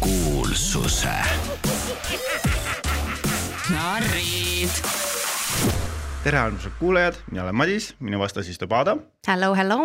[0.00, 1.14] kuulsuse
[3.72, 4.70] narrid.
[6.22, 8.96] tere armsad kuulajad, mina olen Madis, minu vastas istub Aada
[9.28, 9.78] Hello, hello.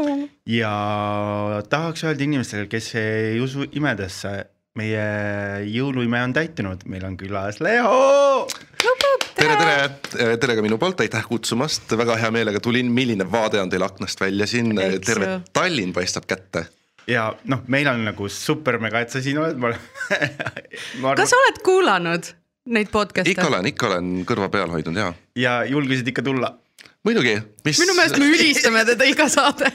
[0.46, 0.74] ja
[1.70, 4.34] tahaks öelda inimestele, kes ei usu imedesse,
[4.78, 5.08] meie
[5.65, 8.47] jõuluime on täitunud, meil on külas Leo.
[9.36, 13.70] tere, tere, tere ka minu poolt, aitäh kutsumast, väga hea meelega tulin, milline vaade on
[13.74, 14.76] teil aknast välja siin,
[15.06, 15.40] terve.
[15.54, 16.68] Tallinn paistab kätte.
[17.08, 21.16] Ja noh, meil on nagu super mega, et sa siin oled, ma olen.
[21.22, 22.32] kas sa oled kuulanud
[22.73, 23.34] neid podcast'e?
[23.36, 26.52] ikka olen, ikka olen kõrva peal hoidnud ja ja julgesid ikka tulla.
[27.08, 27.38] muidugi,
[27.68, 27.80] mis.
[27.84, 29.72] minu meelest me ülistame teda iga saade.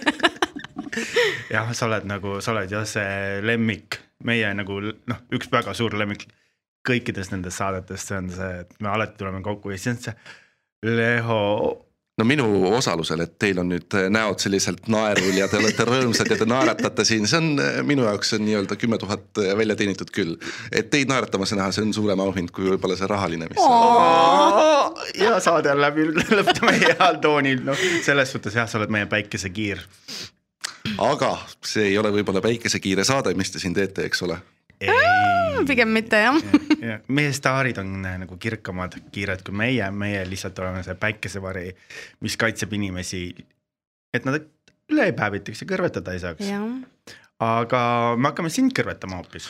[1.54, 5.96] jah, sa oled nagu, sa oled jah see lemmik, meie nagu noh, üks väga suur
[5.98, 6.28] lemmik
[6.86, 10.16] kõikidest nendest saadetest, see on see, et me alati tuleme kokku ja siis on see
[10.82, 11.42] Leho
[12.22, 16.38] no minu osalusel, et teil on nüüd näod selliselt naerul ja te olete rõõmsad ja
[16.38, 20.36] te naeratate siin, see on minu jaoks on nii-öelda kümme tuhat välja teenitud küll.
[20.70, 23.58] et teid naeratamas näha, see on suurem auhind kui võib-olla see rahaline, mis
[25.18, 29.82] ja saade on läbi, lõpetame heal toonil, noh, selles suhtes jah, sa oled meie päikesekiir.
[31.02, 31.34] aga
[31.66, 34.38] see ei ole võib-olla päikesekiire saade, mis te siin teete, eks ole.
[35.70, 36.38] pigem mitte jah.
[37.08, 41.68] meie staarid on äh, nagu kirkamad kiired kui meie, meie lihtsalt oleme see päikesevari,
[42.24, 43.28] mis kaitseb inimesi,
[44.14, 44.40] et nad
[44.92, 46.50] üle ei päevitaks ja kõrvetada ei saaks.
[47.42, 47.82] aga
[48.18, 49.48] me hakkame sind kõrvetama hoopis.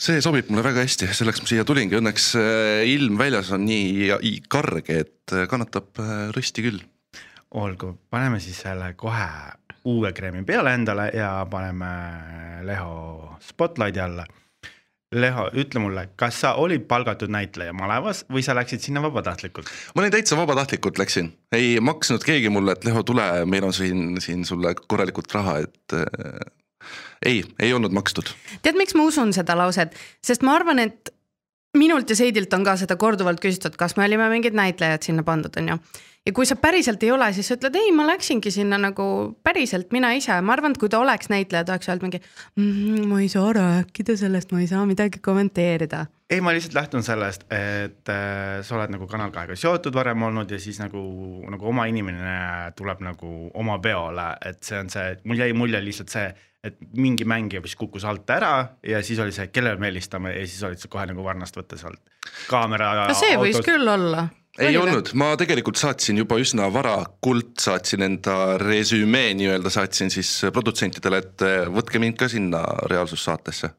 [0.00, 4.40] see sobib mulle väga hästi, selleks ma siia tulingi, õnneks äh, ilm väljas on nii
[4.48, 6.02] karge, et äh, kannatab
[6.36, 6.84] rõsti küll.
[7.50, 9.30] olgu, paneme siis selle kohe
[9.84, 11.86] uue kreemi peale endale ja paneme
[12.62, 14.26] Leho spotlighti alla.
[15.10, 19.66] Leho, ütle mulle, kas sa olid palgatud näitleja malevas või sa läksid sinna vabatahtlikult?
[19.96, 24.20] ma olin täitsa vabatahtlikult läksin, ei maksnud keegi mulle, et Leho, tule, meil on siin,
[24.22, 26.92] siin sulle korralikult raha, et äh,
[27.26, 28.30] ei, ei olnud makstud.
[28.62, 31.10] tead, miks ma usun seda lauset, sest ma arvan, et
[31.74, 35.58] minult ja Seidilt on ka seda korduvalt küsitud, kas me olime mingid näitlejad sinna pandud,
[35.58, 35.80] on ju.
[36.26, 39.04] Ja kui sa päriselt ei ole, siis sa ütled ei, ma läksingi sinna nagu
[39.44, 42.20] päriselt mina ise, ma arvan, et kui ta oleks näitleja, ta oleks öelnud mingi
[42.60, 43.06] mmm,.
[43.10, 46.04] ma ei saa rääkida sellest, ma ei saa midagi kommenteerida.
[46.30, 50.50] ei, ma lihtsalt lähtun sellest, et äh, sa oled nagu Kanal kahega seotud varem olnud
[50.50, 51.00] ja siis nagu,
[51.50, 52.36] nagu oma inimene
[52.76, 56.28] tuleb nagu oma peole, et see on see, mul jäi mulje lihtsalt see,
[56.60, 58.52] et mingi mängija vist kukkus alt ära
[58.84, 61.86] ja siis oli see, kellele me helistame ja siis olid sa kohe nagu varnast võttes
[61.88, 62.02] alt.
[62.50, 62.92] kaamera.
[63.08, 64.28] no see võis küll olla.
[64.60, 71.20] Ei olnud, ma tegelikult saatsin juba üsna varakult, saatsin enda resümee nii-öelda, saatsin siis produtsentidele,
[71.24, 73.70] et eh, võtke mind ka sinna reaalsussaatesse.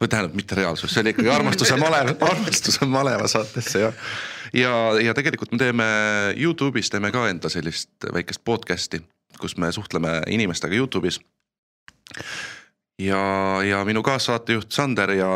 [0.00, 3.92] või tähendab, mitte reaalsus, see oli ikkagi armastuse malev, armastuse maleva saatesse ja.
[4.52, 5.86] ja, ja tegelikult me teeme
[6.36, 9.00] Youtube'is teeme ka enda sellist väikest podcast'i,
[9.40, 11.20] kus me suhtleme inimestega Youtube'is.
[13.00, 13.22] ja,
[13.64, 15.32] ja minu kaassaatejuht Sander ja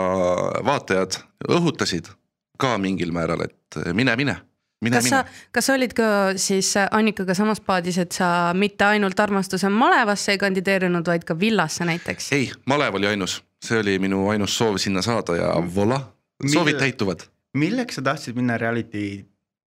[0.64, 2.12] vaatajad õhutasid
[2.60, 4.36] ka mingil määral, et mine, mine
[4.80, 6.08] mine, kas sa mine., kas sa olid ka
[6.41, 11.84] siis Annikaga samas paadis, et sa mitte ainult armastuse malevasse ei kandideerinud, vaid ka villasse
[11.84, 12.32] näiteks?
[12.36, 16.00] ei, malev oli ainus, see oli minu ainus soov sinna saada ja voila,
[16.46, 17.26] soovid Mille- täituvad.
[17.54, 19.24] milleks sa tahtsid minna reality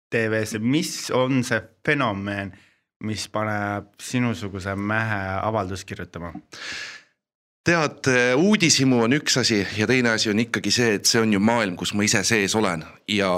[0.09, 2.51] tv-sse, mis on see fenomen,
[3.03, 6.33] mis paneb sinusuguse mehe avaldust kirjutama?
[7.67, 8.07] tead,
[8.39, 11.75] uudishimu on üks asi ja teine asi on ikkagi see, et see on ju maailm,
[11.79, 13.29] kus ma ise sees olen ja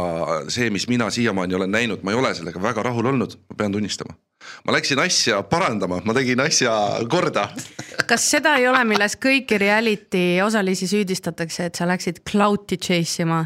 [0.51, 3.73] see, mis mina siiamaani olen näinud, ma ei ole sellega väga rahul olnud, ma pean
[3.73, 4.13] tunnistama.
[4.65, 6.73] ma läksin asja parandama, ma tegin asja
[7.09, 7.49] korda.
[8.07, 13.45] kas seda ei ole, milles kõiki reality osalisi süüdistatakse, et sa läksid cloud'i chase ima?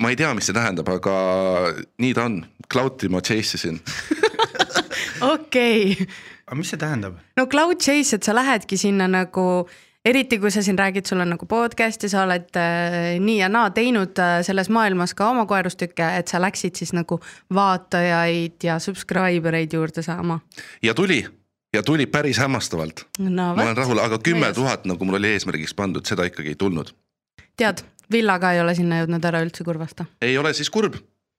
[0.00, 1.14] ma ei tea, mis see tähendab, aga
[2.00, 3.80] nii ta on, cloud'i ma chase isin.
[5.34, 6.06] okei okay.,
[6.50, 7.20] aga mis see tähendab?
[7.38, 9.46] no cloud chase, et sa lähedki sinna nagu
[10.04, 13.50] eriti kui sa siin räägid, sul on nagu podcast ja sa oled äh, nii ja
[13.52, 17.20] naa teinud äh, selles maailmas ka oma koerustükke, et sa läksid siis nagu
[17.54, 20.40] vaatajaid ja subscriber eid juurde saama.
[20.82, 21.22] ja tuli
[21.76, 23.06] ja tuli päris hämmastavalt.
[23.18, 26.58] no ma olen rahul, aga kümme tuhat, nagu mul oli eesmärgiks pandud, seda ikkagi ei
[26.58, 26.94] tulnud.
[27.56, 30.08] tead, Villa ka ei ole sinna jõudnud ära üldse kurvasta.
[30.22, 30.96] ei ole siis kurb.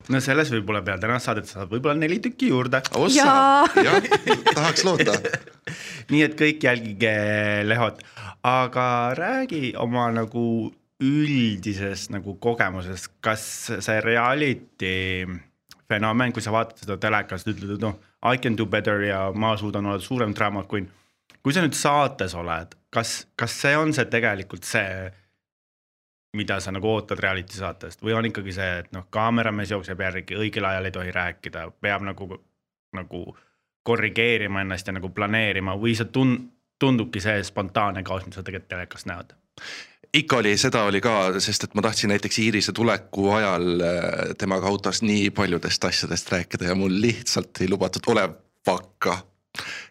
[0.10, 2.82] No selles võib-olla peale tänast saadet saad võib-olla neli tükki juurde.
[2.98, 4.10] ossa jah,
[4.54, 5.18] tahaks loota.
[6.12, 7.16] nii et kõik jälgige
[7.68, 8.02] Lehot,
[8.48, 8.88] aga
[9.18, 10.46] räägi oma nagu
[11.02, 13.44] üldisest nagu kogemusest, kas
[13.82, 15.26] see reality
[15.92, 19.56] fenomen, kui sa vaatad seda telekast, ütled, et noh, I can do better ja ma
[19.58, 20.90] suudan olla suurem draama queen.
[21.42, 25.10] kui sa nüüd saates oled, kas, kas see on see tegelikult see,
[26.38, 30.38] mida sa nagu ootad reality saatest või on ikkagi see, et noh, kaameramees jookseb järgi,
[30.40, 32.28] õigel ajal ei tohi rääkida, peab nagu,
[32.96, 33.24] nagu
[33.84, 36.38] korrigeerima ennast ja nagu planeerima või see tun-,
[36.80, 39.36] tundubki see spontaanne kaos, mida sa tegelikult telekast näed?
[40.14, 44.68] ikka oli, seda oli ka, sest et ma tahtsin näiteks Iirise tuleku ajal äh, temaga
[44.68, 48.28] autos nii paljudest asjadest rääkida ja mul lihtsalt ei lubatud, ole
[48.68, 49.18] vakka.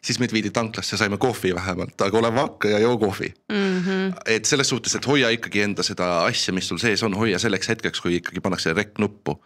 [0.05, 3.83] Siis meid viidi tanklasse, saime kohvi vähemalt, aga ole vakka ja joo kohvi mm.
[3.83, 4.15] -hmm.
[4.27, 7.69] et selles suhtes, et hoia ikkagi enda seda asja, mis sul sees on, hoia selleks
[7.69, 9.37] hetkeks, kui ikkagi pannakse rekk-nuppu.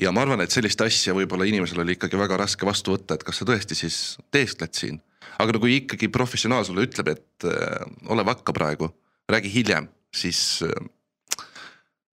[0.00, 3.24] ja ma arvan, et sellist asja võib-olla inimesel oli ikkagi väga raske vastu võtta, et
[3.24, 5.00] kas sa tõesti siis teeskled siin.
[5.38, 8.88] aga no kui ikkagi professionaal sulle ütleb, et äh, ole vakka praegu,
[9.28, 10.88] räägi hiljem siis äh,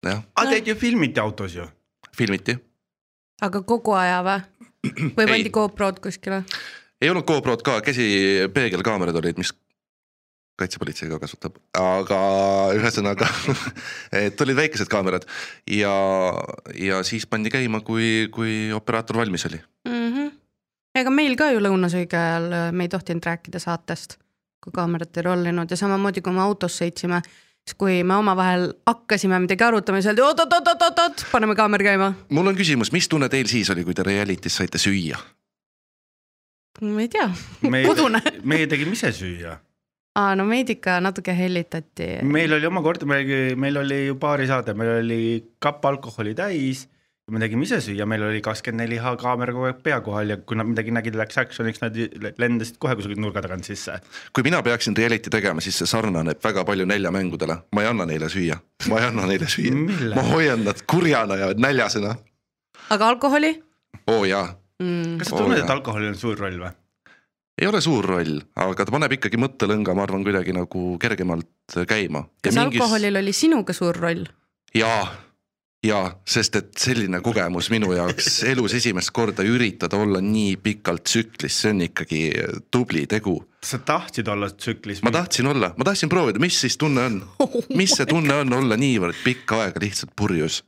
[0.05, 1.65] jah, aga teid ju filmiti autos ju.
[2.17, 2.57] filmiti.
[3.41, 4.39] aga kogu aja või?
[5.17, 5.33] või Ei.
[5.33, 6.43] pandi GoPro-d kuskile?
[7.01, 8.07] Ei olnud GoPro-d ka, käsi
[8.53, 9.53] peegelkaamerad olid, mis
[10.61, 12.19] kaitsepolitsei ka kasutab, aga
[12.77, 13.27] ühesõnaga
[14.25, 15.25] et olid väikesed kaamerad
[15.71, 15.93] ja,
[16.77, 19.61] ja siis pandi käima, kui, kui operaator valmis oli.
[19.87, 20.09] mm.
[20.13, 20.31] -hmm.
[21.01, 24.19] ega meil ka ju lõunasöögi ajal äh, me ei tohtinud rääkida saatest,
[24.63, 27.21] kui kaamerat ei rollinud ja samamoodi, kui me autos sõitsime,
[27.65, 32.13] siis kui me omavahel hakkasime midagi arutama, siis öeldi oot-oot-oot-oot-oot, paneme kaamera käima.
[32.29, 35.17] mul on küsimus, mis tunne teil siis oli, kui te reality's saite süüa?
[36.81, 37.27] Ma ei tea,
[37.89, 39.57] Udune., meie tegime ise süüa.
[40.17, 42.07] aa no meid ikka natuke hellitati.
[42.23, 45.21] meil oli oma kord, meil, meil oli ju baarisaade, meil oli
[45.61, 46.87] kapp alkoholi täis.
[47.31, 50.37] me tegime ise süüa, meil oli kakskümmend neli H kaamera kogu aeg pea kohal ja
[50.41, 51.99] kui nad midagi nägid, läks action'iks, nad
[52.41, 53.99] lendasid kohe kusagilt nurga tagant sisse.
[54.33, 58.29] kui mina peaksin reality tegema, siis see sarnaneb väga palju näljamängudele, ma ei anna neile
[58.29, 58.57] süüa,
[58.89, 59.77] ma ei anna neile süüa,
[60.17, 62.17] ma hoian nad kurjana ja näljasena.
[62.89, 63.53] aga alkoholi
[64.07, 65.17] oo oh, jaa mm.?
[65.21, 65.65] kas sa tunned, jah.
[65.65, 66.73] et alkoholil on suur roll või?
[67.61, 72.25] ei ole suur roll, aga ta paneb ikkagi mõttelõnga, ma arvan, kuidagi nagu kergemalt käima.
[72.41, 72.79] kas mingis...
[72.81, 74.23] alkoholil oli sinuga suur roll?
[74.77, 75.03] jaa,
[75.85, 81.59] jaa, sest et selline kogemus minu jaoks elus esimest korda üritada olla nii pikalt tsüklis,
[81.63, 82.21] see on ikkagi
[82.73, 83.37] tubli tegu.
[83.65, 85.03] sa tahtsid olla tsüklis?
[85.05, 87.21] ma tahtsin olla, ma tahtsin proovida, mis siis tunne on,
[87.79, 90.63] mis see tunne on olla niivõrd pikka aega lihtsalt purjus,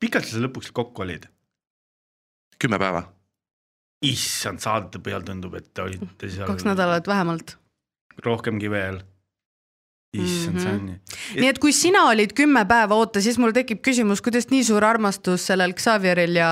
[0.00, 1.28] pikalt sa lõpuks kokku olid?
[2.62, 3.04] Kümme päeva.
[4.04, 7.56] issand, saadete põhjal tundub, et te olite seal kaks nädalat vähemalt.
[8.24, 9.00] rohkemgi veel.
[10.14, 10.98] issand, see on nii.
[11.42, 14.84] nii et kui sina olid kümme päeva, oota, siis mul tekib küsimus, kuidas nii suur
[14.86, 16.50] armastus sellel Xavieril ja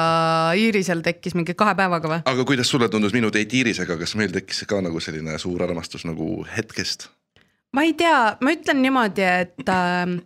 [0.59, 2.23] Iirisel tekkis mingi kahe päevaga või?
[2.33, 6.07] aga kuidas sulle tundus minu date Iirisega, kas meil tekkis ka nagu selline suur armastus
[6.09, 7.11] nagu hetkest?
[7.77, 10.19] ma ei tea, ma ütlen niimoodi, et äh,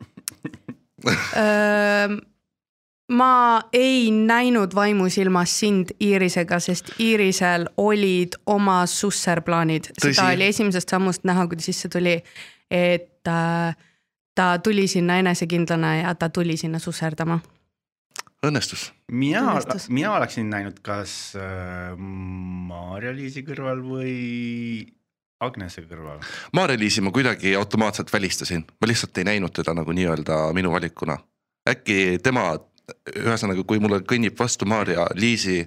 [1.42, 2.16] äh,
[3.12, 11.26] ma ei näinud vaimusilmas sind Iirisega, sest Iirisel olid oma susserplaanid, seda oli esimesest sammust
[11.28, 12.16] näha, kui ta sisse tuli,
[12.70, 13.76] et äh,
[14.34, 17.38] ta tuli sinna enesekindlana ja ta tuli sinna susserdama.
[18.46, 18.92] õnnestus.
[19.12, 19.54] mina
[19.88, 24.92] mina oleksin näinud, kas äh, Maarja-Liisi kõrval või
[25.40, 26.20] Agnese kõrval.
[26.52, 31.18] Maarja-Liisi ma kuidagi automaatselt välistasin, ma lihtsalt ei näinud teda nagu nii-öelda minu valikuna.
[31.68, 32.54] äkki tema,
[33.16, 35.64] ühesõnaga, kui mulle kõnnib vastu Maarja-Liisi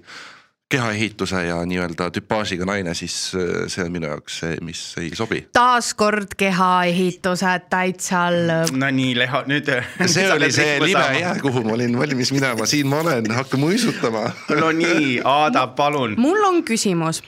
[0.70, 5.40] kehaehituse ja nii-öelda tüpaažiga naine, siis äh, see on minu jaoks see, mis ei sobi.
[5.54, 8.76] taaskord kehaehitused täitsa lõpp.
[8.78, 9.72] no nii, Leho, nüüd.
[10.14, 14.28] see oli see libe jää, kuhu ma olin valmis minema, siin ma olen, hakka muisutama.
[14.62, 16.14] no nii, Aada, palun.
[16.22, 17.24] mul on küsimus,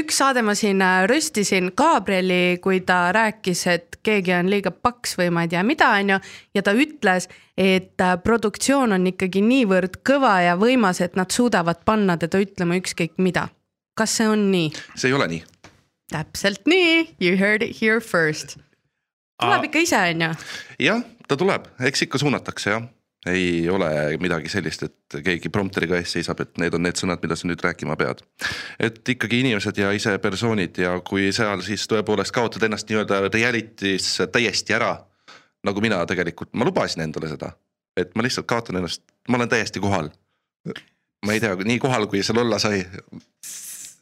[0.00, 5.18] üks saade ma siin äh, röstisin Gabrieli, kui ta rääkis, et keegi on liiga paks
[5.20, 6.22] või ma ei tea mida, onju.
[6.56, 11.82] ja ta ütles, et äh, produktsioon on ikkagi niivõrd kõva ja võimas, et nad suudavad
[11.84, 13.48] panna teda ütlema ükskõik mida.
[13.94, 14.72] kas see on nii?
[14.94, 15.42] see ei ole nii.
[16.12, 18.56] täpselt nii, you heard it here first.
[19.40, 20.32] tuleb ikka ise, onju.
[20.80, 22.88] jah, ta tuleb, eks ikka suunatakse jah.
[23.28, 27.36] ei ole midagi sellist, et keegi prompteriga ees seisab, et need on need sõnad, mida
[27.36, 28.24] sa nüüd rääkima pead.
[28.80, 34.14] et ikkagi inimesed ja ise persoonid ja kui seal siis tõepoolest kaotad ennast nii-öelda reality's
[34.32, 34.96] täiesti ära.
[35.66, 37.52] Nagu mina tegelikult, ma lubasin endale seda,
[37.98, 40.10] et ma lihtsalt kaotan ennast, ma olen täiesti kohal.
[41.26, 42.82] ma ei tea, nii kohal, kui seal olla sai.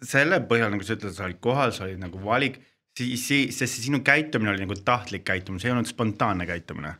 [0.00, 2.58] selle põhjal, nagu sa ütled, sa olid kohal, sa olid nagu valik,
[2.96, 6.94] siis, siis, sest see sinu käitumine oli nagu tahtlik käitumine, see ei olnud spontaanne käitumine.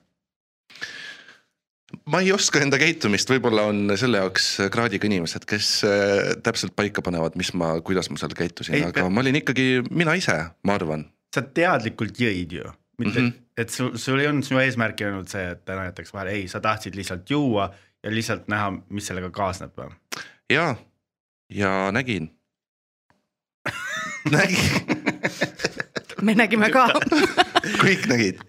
[2.12, 7.02] ma ei oska enda käitumist, võib-olla on selle jaoks kraadiga inimesed, kes äh, täpselt paika
[7.02, 10.36] panevad, mis ma, kuidas ma seal käitusin aga ma olin ikkagi mina ise,
[10.68, 11.08] ma arvan.
[11.34, 13.26] sa teadlikult jõid ju, mitte mm.
[13.26, 13.49] -hmm.
[13.60, 16.48] Et sul, sul ei olnud sinu eesmärk ei olnud see, et täna jätaks vahele, ei,
[16.48, 17.68] sa tahtsid lihtsalt juua
[18.02, 19.90] ja lihtsalt näha, mis sellega kaasneb või?
[20.52, 20.72] ja,
[21.52, 22.30] ja nägin.
[24.36, 24.96] nägin,
[26.24, 26.88] me nägime ka.
[27.84, 28.42] kõik nägid.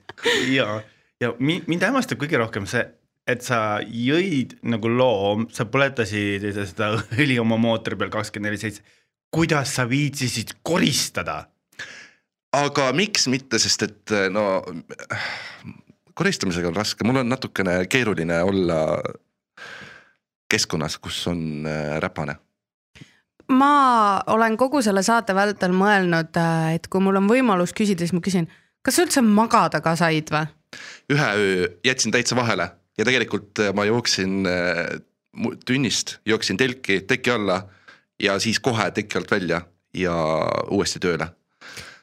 [0.53, 0.81] ja,
[1.21, 2.85] ja mi- mind hämmastab kõige rohkem see,
[3.29, 8.83] et sa jõid nagu loom, sa põletasid seda õli oma mootori peal kakskümmend neli seitse.
[9.31, 11.50] kuidas sa viitsisid koristada?
[12.53, 14.61] Aga miks mitte, sest et no
[16.17, 18.81] koristamisega on raske, mul on natukene keeruline olla
[20.51, 22.35] keskkonnas, kus on äh, räpane.
[23.51, 28.15] ma olen kogu selle saate vältel mõelnud, äh, et kui mul on võimalus küsida, siis
[28.15, 28.47] ma küsin,
[28.83, 30.47] kas sa üldse magada ka said või?
[31.11, 34.47] ühe öö jätsin täitsa vahele ja tegelikult ma jooksin
[35.65, 37.61] tünnist, jooksin telki, teki alla
[38.19, 39.61] ja siis kohe teki alt välja
[39.93, 40.15] ja
[40.71, 41.27] uuesti tööle.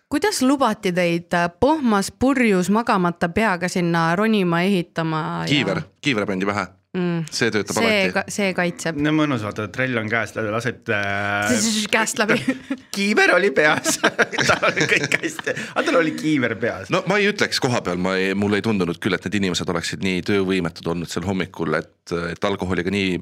[0.09, 5.45] Kuidas lubati teid äh, pohmas purjus magamata peaga sinna ronima, ehitama?
[5.49, 6.65] kiiver, kiiver pandi pähe,
[6.97, 7.27] mm..
[7.31, 9.01] see töötab see alati., see kaitseb.
[9.05, 11.53] no mõnus vaata, trell on käes, lased äh,
[11.95, 12.39] käest läbi.
[12.97, 14.01] kiiver oli peas
[14.49, 16.93] tal oli kõik hästi, aga tal oli kiiver peas.
[16.95, 19.75] no ma ei ütleks koha peal, ma ei, mulle ei tundunud küll, et need inimesed
[19.77, 23.19] oleksid nii töövõimetud olnud seal hommikul, et, et alkoholiga nii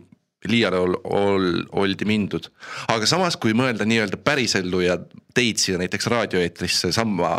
[0.48, 2.50] liiale ol, ol, oldi mindud.
[2.88, 4.98] aga samas, kui mõelda nii-öelda pärisellu ja
[5.34, 7.30] teid siia näiteks raadioeetrisse sama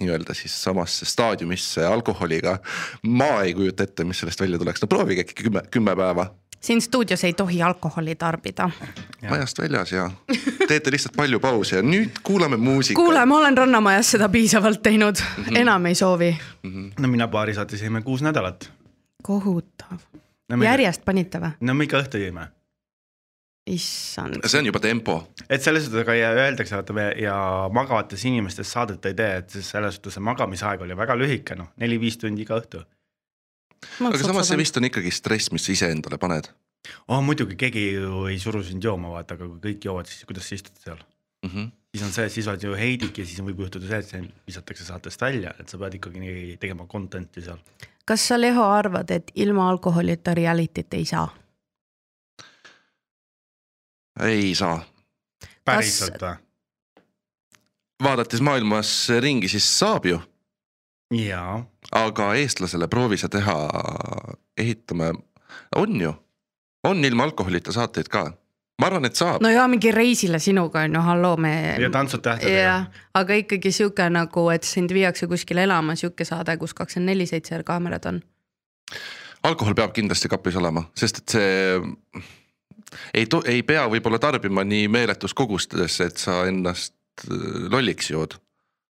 [0.00, 2.58] nii-öelda siis samasse staadiumisse alkoholiga.
[3.06, 6.28] ma ei kujuta ette, mis sellest välja tuleks, no proovige äkki kümme, kümme päeva
[6.60, 8.70] siin stuudios ei tohi alkoholi tarbida.
[9.30, 10.10] majast väljas ja
[10.68, 12.96] teete lihtsalt palju pause ja nüüd kuulame muusikat.
[13.04, 15.56] kuule, ma olen Rannamajas seda piisavalt teinud, Mhm.
[15.56, 16.38] enam ei soovi.
[16.98, 18.70] no mina baari saates jõime kuus nädalat.
[19.22, 19.98] kohutav.
[20.48, 21.52] No me, järjest panite või?
[21.60, 22.48] no me ikka õhtu jõime.
[23.68, 24.38] issand.
[24.44, 27.34] see on juba tempo et selles suhtes aga ja öeldakse, vaata me ja
[27.74, 32.20] magavates inimestes saadet ei tee, et selles suhtes see magamisaeg oli väga lühike, noh, neli-viis
[32.22, 32.84] tundi iga õhtu.
[34.06, 36.50] aga samas see vist on ikkagi stress, mis sa iseendale paned
[37.12, 40.48] oh muidugi, keegi ju ei suru sind jooma, vaata, aga kui kõik joovad, siis kuidas
[40.48, 41.00] sa istud seal?
[41.44, 41.50] mm.
[41.50, 41.70] -hmm.
[41.92, 44.84] siis on see, siis oled ju heidik ja siis võib juhtuda see, et sind visatakse
[44.84, 47.60] saatest välja, et sa pead ikkagi nii tegema content'i seal.
[48.08, 51.28] Kas sa, Leho, arvad, et ilma alkoholita reality't ei saa?
[54.24, 54.80] ei saa,
[55.64, 56.38] päriselt või?
[58.02, 60.18] vaadates maailmas ringi, siis saab ju,
[61.14, 61.60] jaa,
[61.92, 63.56] aga eestlasele proovi sa teha,
[64.58, 65.12] ehitame,
[65.76, 66.14] on ju,
[66.88, 68.24] on ilma alkoholita saateid ka,
[68.78, 71.52] ma arvan, et saab no ja mingi reisile sinuga on ju, halloo, me.
[71.82, 72.78] ja tantsud tähtedega
[73.18, 77.62] aga ikkagi sihuke nagu, et sind viiakse kuskile elama, sihuke saade, kus kakskümmend neli seitse
[77.66, 78.20] kaamerad on.
[79.42, 82.26] alkohol peab kindlasti kapis olema, sest et see
[83.14, 86.94] ei, ei pea võib-olla tarbima nii meeletus kogustes, et sa ennast
[87.26, 88.38] äh, lolliks jood.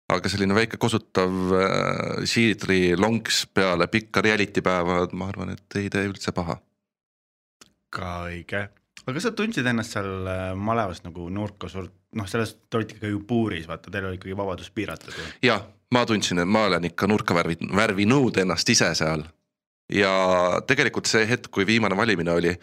[0.08, 5.90] aga selline väike kosutav äh, siidri lonks peale pikka reality päeva, ma arvan, et ei
[5.92, 6.58] tee üldse paha.
[7.90, 8.68] ka õige.
[9.06, 13.10] Aga sa tundsid ennast seal äh, malevas nagu nurka surt-, noh, selles te olite ikka
[13.12, 15.26] ju puuris, vaata, teil oli ikkagi vabadus piiratud ju.
[15.48, 15.60] ja
[15.94, 19.24] ma tundsin, et ma olen ikka nurka värvi, värvinud ennast ise seal.
[19.92, 20.12] ja
[20.68, 22.54] tegelikult see hetk, kui viimane valimine oli,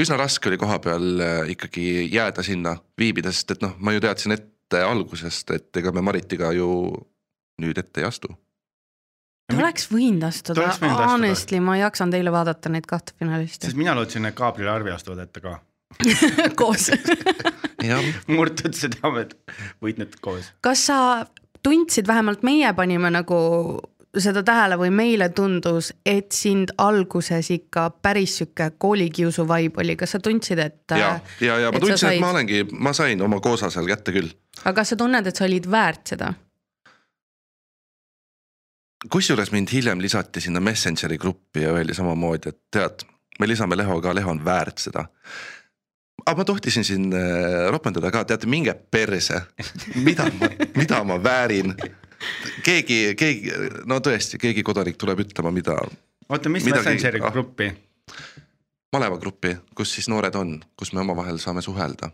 [0.00, 4.02] üsna raske oli koha peal äh, ikkagi jääda sinna viibida, sest et noh, ma ju
[4.02, 6.70] teadsin ette algusest, et ega me Maritiga ju
[7.62, 8.32] nüüd ette ei astu.
[9.46, 11.12] ta oleks võinud astuda Ta oleks võinud, astuda.
[11.12, 14.90] honestly, ma ei jaksanud eile vaadata neid kahte finalisti sest mina lootsin, et Gabriel Arvi
[14.90, 15.58] astuvad ette ka.
[16.60, 16.90] koos.
[18.26, 19.34] murtud südamed,
[19.82, 20.52] võitnud koos.
[20.64, 20.98] kas sa
[21.64, 23.40] tundsid, vähemalt meie panime nagu
[24.20, 30.14] seda tähele või meile tundus, et sind alguses ikka päris sihuke koolikiusu vibe oli, kas
[30.16, 30.82] sa tundsid, et.
[30.90, 33.88] ja, ja, ja ma et tundsin, et said- ma olengi, ma sain oma koosa seal
[33.90, 34.30] kätte küll.
[34.64, 36.34] aga kas sa tunned, et sa olid väärt seda?
[39.10, 43.04] kusjuures mind hiljem lisati sinna Messengeri gruppi ja öeldi samamoodi, et tead,
[43.38, 45.04] me lisame Leho ka, Leho on väärt seda.
[46.24, 49.44] Aga ma tohtisin siin äh, ropendada ka, teate, minge perse,
[50.06, 51.74] mida ma, mida ma väärin.
[52.64, 53.52] keegi, keegi,
[53.90, 55.76] no tõesti, keegi kodanik tuleb ütlema, mida
[56.28, 57.32] oota, mis Messengeri ah.
[57.32, 57.70] gruppi?
[58.94, 62.10] maleva gruppi, kus siis noored on, kus me omavahel saame suhelda.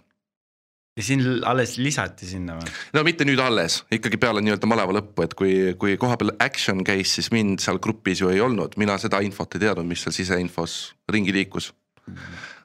[0.96, 2.72] ja siin alles lisati sinna või?
[2.96, 7.14] no mitte nüüd alles, ikkagi peale nii-öelda maleva lõppu, et kui, kui kohapeal action käis,
[7.18, 10.80] siis mind seal grupis ju ei olnud, mina seda infot ei teadnud, mis seal siseinfos
[11.12, 11.70] ringi liikus.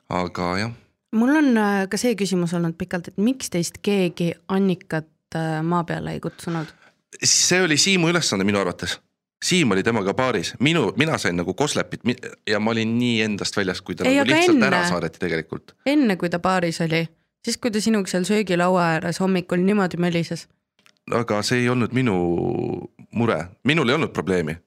[0.10, 0.74] aga jah,
[1.16, 5.84] mul on äh, ka see küsimus olnud pikalt, et miks teist keegi Annikat äh, maa
[5.88, 6.72] peale ei kutsunud?
[7.24, 8.98] see oli Siimu ülesanne minu arvates.
[9.46, 12.02] Siim oli temaga paaris, minu, mina sain nagu koslepit
[12.50, 14.68] ja ma olin nii endast väljas, kui ta Ei, nagu lihtsalt enne.
[14.68, 15.76] ära saadeti tegelikult.
[15.86, 17.04] enne kui ta baaris oli,
[17.46, 20.48] siis kui ta sinuga seal söögilaua ääres hommikul niimoodi mölises.
[21.12, 22.16] aga see ei olnud minu
[23.12, 24.58] mure, minul ei olnud probleemi.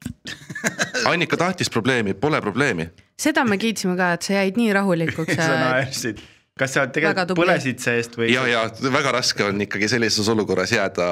[1.11, 2.89] Annika tahtis probleemi, pole probleemi
[3.19, 6.23] seda me kiitsime ka, et sa jäid nii rahulikuks sa naersid.
[6.59, 8.31] Kas sa Väga tegelikult põlesid seest või?
[8.33, 11.07] ja, ja väga raske on ikkagi sellises olukorras jääda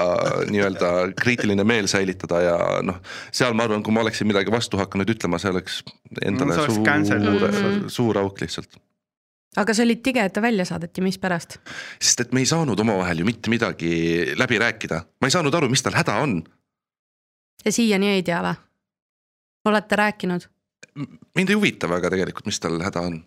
[0.50, 2.98] nii-öelda kriitiline meel säilitada ja noh,
[3.34, 5.80] seal ma arvan, kui ma oleksin midagi vastu hakanud ütlema, see oleks
[6.22, 8.80] endale No see oleks cancel suur olnud., suur auk lihtsalt.
[9.62, 11.60] aga sa olid tige, et ta välja saadeti, mispärast?
[12.00, 15.70] sest et me ei saanud omavahel ju mitte midagi läbi rääkida, ma ei saanud aru,
[15.72, 16.40] mis tal häda on.
[17.64, 18.58] ja siiani ei tea või?
[19.70, 20.50] olete rääkinud?
[21.36, 23.20] mind ei huvita väga tegelikult, mis tal häda on.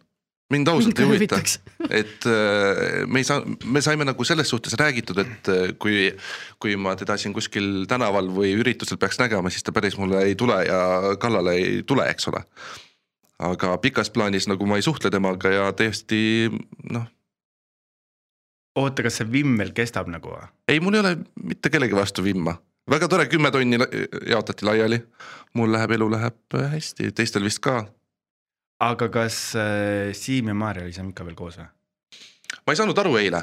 [0.54, 1.40] Mind ausalt ei huvita,
[2.02, 6.10] et äh, me ei saa, me saime nagu selles suhtes räägitud, et äh, kui,
[6.62, 10.38] kui ma teda siin kuskil tänaval või üritusel peaks nägema, siis ta päris mulle ei
[10.40, 10.80] tule ja
[11.22, 12.44] kallale ei tule, eks ole.
[13.40, 16.50] aga pikas plaanis nagu ma ei suhtle temaga ja täiesti
[16.92, 17.06] noh,
[18.80, 20.50] oota, kas see vimm veel kestab nagu või?
[20.68, 21.14] ei, mul ei ole
[21.44, 22.58] mitte kellegi vastu vimma.
[22.90, 23.78] väga tore, kümme tonni
[24.28, 25.04] jaotati laiali.
[25.54, 27.84] mul läheb, elu läheb hästi, teistel vist ka
[28.80, 31.70] aga kas äh, Siim ja Maarja oli seal ikka veel koos või?
[32.66, 33.42] ma ei saanud aru eile,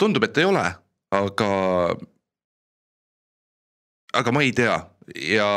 [0.00, 0.64] tundub, et ei ole,
[1.14, 1.50] aga.
[4.14, 4.76] aga ma ei tea
[5.30, 5.48] ja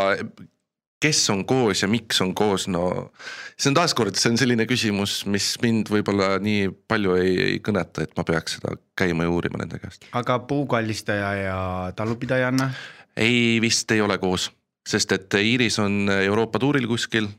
[1.02, 3.12] kes on koos ja miks on koos, no
[3.58, 8.06] see on taaskord, see on selline küsimus, mis mind võib-olla nii palju ei, ei kõneta,
[8.06, 10.08] et ma peaks seda käima ja uurima nende käest.
[10.18, 11.60] aga puukallistaja ja
[11.98, 12.72] talupidajanna?
[13.18, 14.50] ei, vist ei ole koos,
[14.88, 17.30] sest et Iiris on Euroopa tuuril kuskil.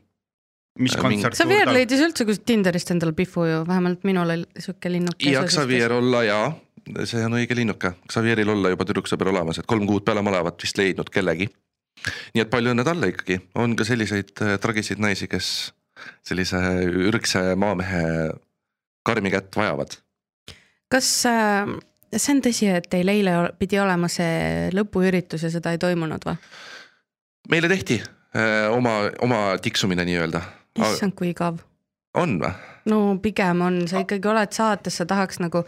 [0.79, 1.37] Mis Äh, kontsert?
[1.37, 5.31] Xavier leidis üldse kuskilt Tinderist endale pihvu ju, vähemalt minul oli sihuke linnuke.
[5.31, 6.39] ja Xavier olla ja
[7.09, 10.79] see on õige linnuke, Xavieril olla juba tüdruksõber olemas, et kolm kuud peale mõlemat vist
[10.79, 11.49] leidnud kellegi.
[12.33, 15.73] nii et palju õnne talle ikkagi, on ka selliseid äh, tragiseid naisi, kes
[16.23, 16.59] sellise
[17.09, 18.31] ürgse maamehe
[19.05, 19.97] karmi kätt vajavad.
[20.91, 21.67] kas äh,
[22.15, 26.39] see on tõsi, et teil eile pidi olema see lõpuüritus ja seda ei toimunud või?
[27.49, 27.99] meile tehti
[28.35, 30.41] öö, oma, oma tiksumine nii-öelda.
[30.77, 31.61] issand, kui igav.
[32.17, 32.51] on või?
[32.89, 35.63] no pigem on, sa ikkagi oled saates, sa tahaks nagu,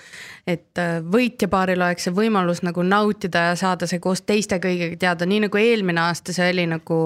[0.48, 5.28] et äh, võitjapaaril oleks see võimalus nagu nautida ja saada see koos teiste kõigiga teada,
[5.30, 7.02] nii nagu eelmine aasta see oli nagu.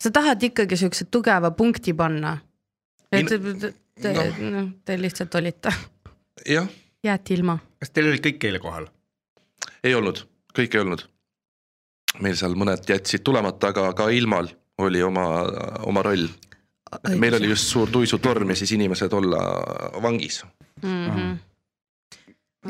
[0.00, 2.38] sa tahad ikkagi siukse tugeva punkti panna.
[3.12, 4.70] et te, te, te, noh.
[4.84, 5.72] te lihtsalt olite,
[6.48, 6.68] jah,
[7.04, 7.58] jäeti ilma.
[7.78, 8.88] kas teil olid kõik eile kohal?
[9.84, 10.24] ei olnud,
[10.56, 11.06] kõik ei olnud.
[12.20, 14.48] meil seal mõned jätsid tulemata, aga ka ilmal
[14.80, 15.26] oli oma,
[15.86, 16.28] oma roll.
[17.16, 19.38] Meil oli just suur tuisutorm ja siis inimesed olla
[20.02, 20.44] vangis.
[20.82, 21.06] mm.
[21.10, 21.36] -hmm.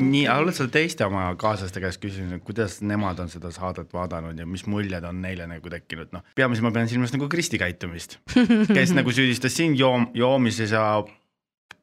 [0.01, 4.39] nii, aga oled sa teiste oma kaaslaste käest küsinud, kuidas nemad on seda saadet vaadanud
[4.39, 6.23] ja mis muljed on neile nagu tekkinud, noh.
[6.35, 8.19] peamiselt ma pean silmas nagu Kristi käitumist,
[8.77, 11.03] kes nagu süüdistas sind joom-, joomises ja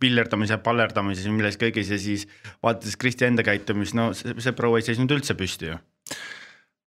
[0.01, 2.29] pillerdamises ja pallerdamises ja milles kõigis ja siis
[2.63, 5.79] vaadates Kristi enda käitumist, no see, see proua ei seisnud üldse püsti ju.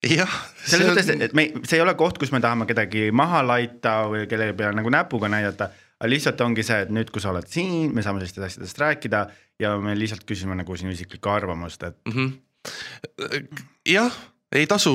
[0.07, 0.41] jah.
[0.65, 4.27] selles mõttes, et me, see ei ole koht, kus me tahame kedagi maha laita või
[4.31, 7.93] kelle peale nagu näpuga näidata, aga lihtsalt ongi see, et nüüd, kui sa oled siin,
[7.95, 9.25] me saame sellistest asjadest rääkida
[9.61, 12.13] ja me lihtsalt küsime nagu sinu isiklikku arvamust, et mm.
[12.17, 13.65] -hmm.
[13.93, 14.17] jah,
[14.57, 14.93] ei tasu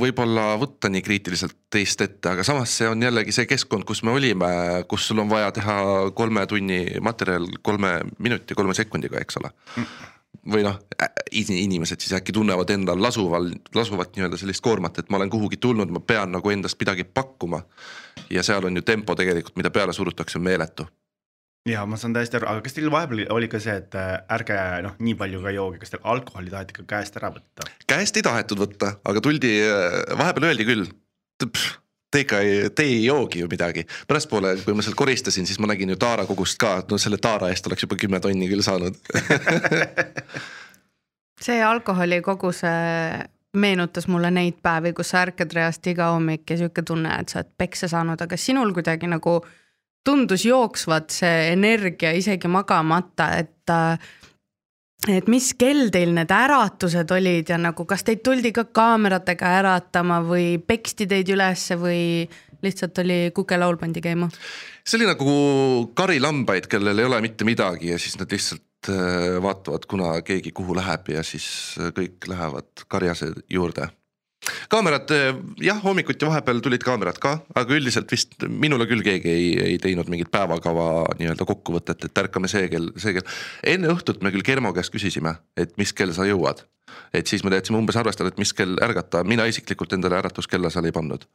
[0.00, 4.14] võib-olla võtta nii kriitiliselt teist ette, aga samas see on jällegi see keskkond, kus me
[4.14, 4.48] olime,
[4.88, 5.76] kus sul on vaja teha
[6.16, 9.52] kolme tunni materjal kolme minuti, kolme sekundiga, eks ole.
[10.52, 10.78] Või noh,
[11.32, 15.92] inimesed siis äkki tunnevad endal lasuval, lasuvat nii-öelda sellist koormat, et ma olen kuhugi tulnud,
[15.94, 17.62] ma pean nagu endast midagi pakkuma.
[18.30, 20.86] ja seal on ju tempo tegelikult, mida peale surutakse, meeletu
[21.68, 24.58] ja ma saan täiesti aru, aga kas teil vahepeal oli ka see, et äh, ärge
[24.84, 27.68] noh, nii palju ka jooge, kas teil alkoholi taheti ka käest ära võtta?
[27.88, 29.54] käest ei tahetud võtta, aga tuldi,
[30.18, 30.84] vahepeal öeldi küll.
[32.14, 35.66] Te ikka ei, te ei joogi ju midagi, pärastpoole, kui ma seal koristasin, siis ma
[35.66, 38.94] nägin ju taara kogust ka, no selle taara eest oleks juba kümme tonni küll saanud.
[41.46, 42.70] see alkoholi koguse
[43.58, 47.40] meenutas mulle neid päevi, kus sa ärkad reast iga hommik ja sihuke tunne, et sa
[47.40, 49.40] oled peksa saanud, aga sinul kuidagi nagu
[50.06, 53.98] tundus jooksvat see energia isegi magamata, et äh,
[55.10, 60.20] et mis kell teil need äratused olid ja nagu, kas teid tuldi ka kaameratega äratama
[60.24, 62.02] või peksti teid ülesse või
[62.64, 64.30] lihtsalt oli kukelaul pandi käima?
[64.84, 65.34] see oli nagu
[65.96, 70.76] karilambaid, kellel ei ole mitte midagi ja siis nad lihtsalt äh, vaatavad, kuna keegi kuhu
[70.76, 71.46] läheb ja siis
[71.80, 73.88] äh, kõik lähevad karjase juurde.
[74.72, 75.30] Kaamerad äh,
[75.62, 80.10] jah, hommikuti vahepeal tulid kaamerad ka, aga üldiselt vist minule küll keegi ei, ei teinud
[80.12, 83.34] mingit päevakava nii-öelda kokkuvõtet, et ärkame see kell, see kell.
[83.74, 86.64] enne õhtut me küll Kermo käest küsisime, et mis kell sa jõuad.
[87.14, 90.90] et siis me teadsime umbes arvestada, et mis kell ärgata, mina isiklikult endale äratuskella seal
[90.90, 91.28] ei pannud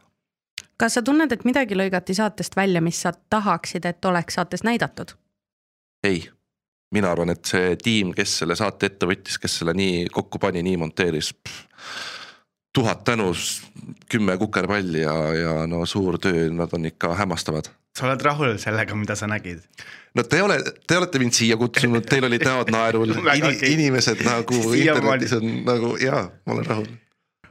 [0.80, 5.12] kas sa tunned, et midagi lõigati saatest välja, mis sa tahaksid, et oleks saates näidatud?
[6.04, 6.22] ei,
[6.95, 10.63] mina arvan, et see tiim, kes selle saate ette võttis, kes selle nii kokku pani,
[10.65, 11.34] nii monteeris.
[12.73, 13.32] Tuhat tänu,
[14.12, 17.71] kümme kukerpalli ja, ja no suur töö, nad on ikka hämmastavad.
[17.99, 19.63] sa oled rahul sellega, mida sa nägid?
[20.15, 23.73] no te ole, te olete mind siia kutsunud, teil olid näod naerul okei.
[23.73, 26.88] inimesed nagu internetis on nagu jaa, ma olen rahul.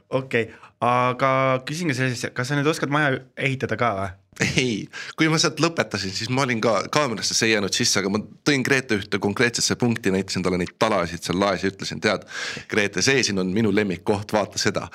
[0.09, 1.31] okei okay., aga
[1.67, 4.11] küsin ka sellist, kas sa nüüd oskad maja ehitada ka või?
[4.39, 4.87] ei,
[5.19, 8.21] kui ma sealt lõpetasin, siis ma olin ka kaamerasse, see ei jäänud sisse, aga ma
[8.47, 12.25] tõin Grete ühte konkreetsesse punkti, näitasin talle neid talasid seal laes ja ütlesin, tead.
[12.71, 14.87] Grete, see siin on minu lemmikkoht, vaata seda.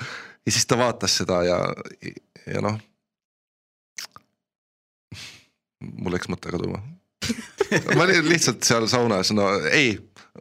[0.46, 1.61] ja siis ta vaatas seda ja,
[2.46, 2.80] ja noh.
[5.85, 6.80] mul läks mõte kaduma
[7.96, 9.94] ma olin lihtsalt seal saunas, no ei,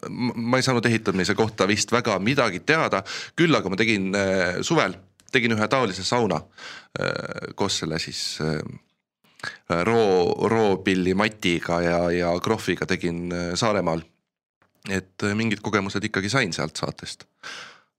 [0.10, 3.04] ma ei saanud ehitamise kohta vist väga midagi teada,
[3.40, 4.96] küll aga ma tegin äh, suvel,
[5.34, 8.60] tegin ühe taolise sauna äh, koos selle siis äh,
[9.84, 13.28] roo, roopilli matiga ja, ja krohviga tegin
[13.60, 14.02] Saaremaal.
[14.90, 17.28] et mingid kogemused ikkagi sain sealt saatest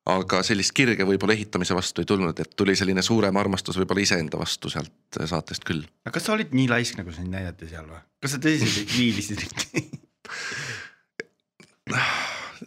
[0.04, 4.40] aga sellist kirge võib-olla ehitamise vastu ei tulnud, et tuli selline suurem armastus võib-olla iseenda
[4.40, 5.84] vastu sealt saatest küll.
[6.04, 8.00] aga kas sa olid nii laisk, nagu sind näidati seal või?
[8.20, 9.44] kas sa tõsiselt viilisid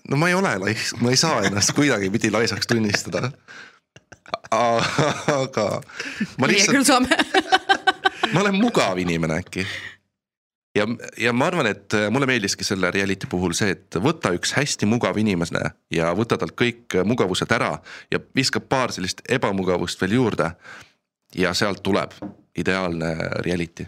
[0.09, 3.31] no ma ei ole laisk, ma ei saa ennast kuidagipidi laisaks tunnistada.
[4.51, 5.67] Aga
[6.37, 6.47] ma lihtsalt.
[6.47, 7.09] meie küll saame
[8.33, 9.67] ma olen mugav inimene äkki
[10.77, 14.53] ja, ja ma arvan, et äh, mulle meeldiski selle reality puhul see, et võta üks
[14.57, 17.73] hästi mugav inimene ja võta talt kõik äh, mugavused ära
[18.11, 20.51] ja viska paar sellist ebamugavust veel juurde.
[21.35, 22.13] ja sealt tuleb
[22.57, 23.85] ideaalne reality.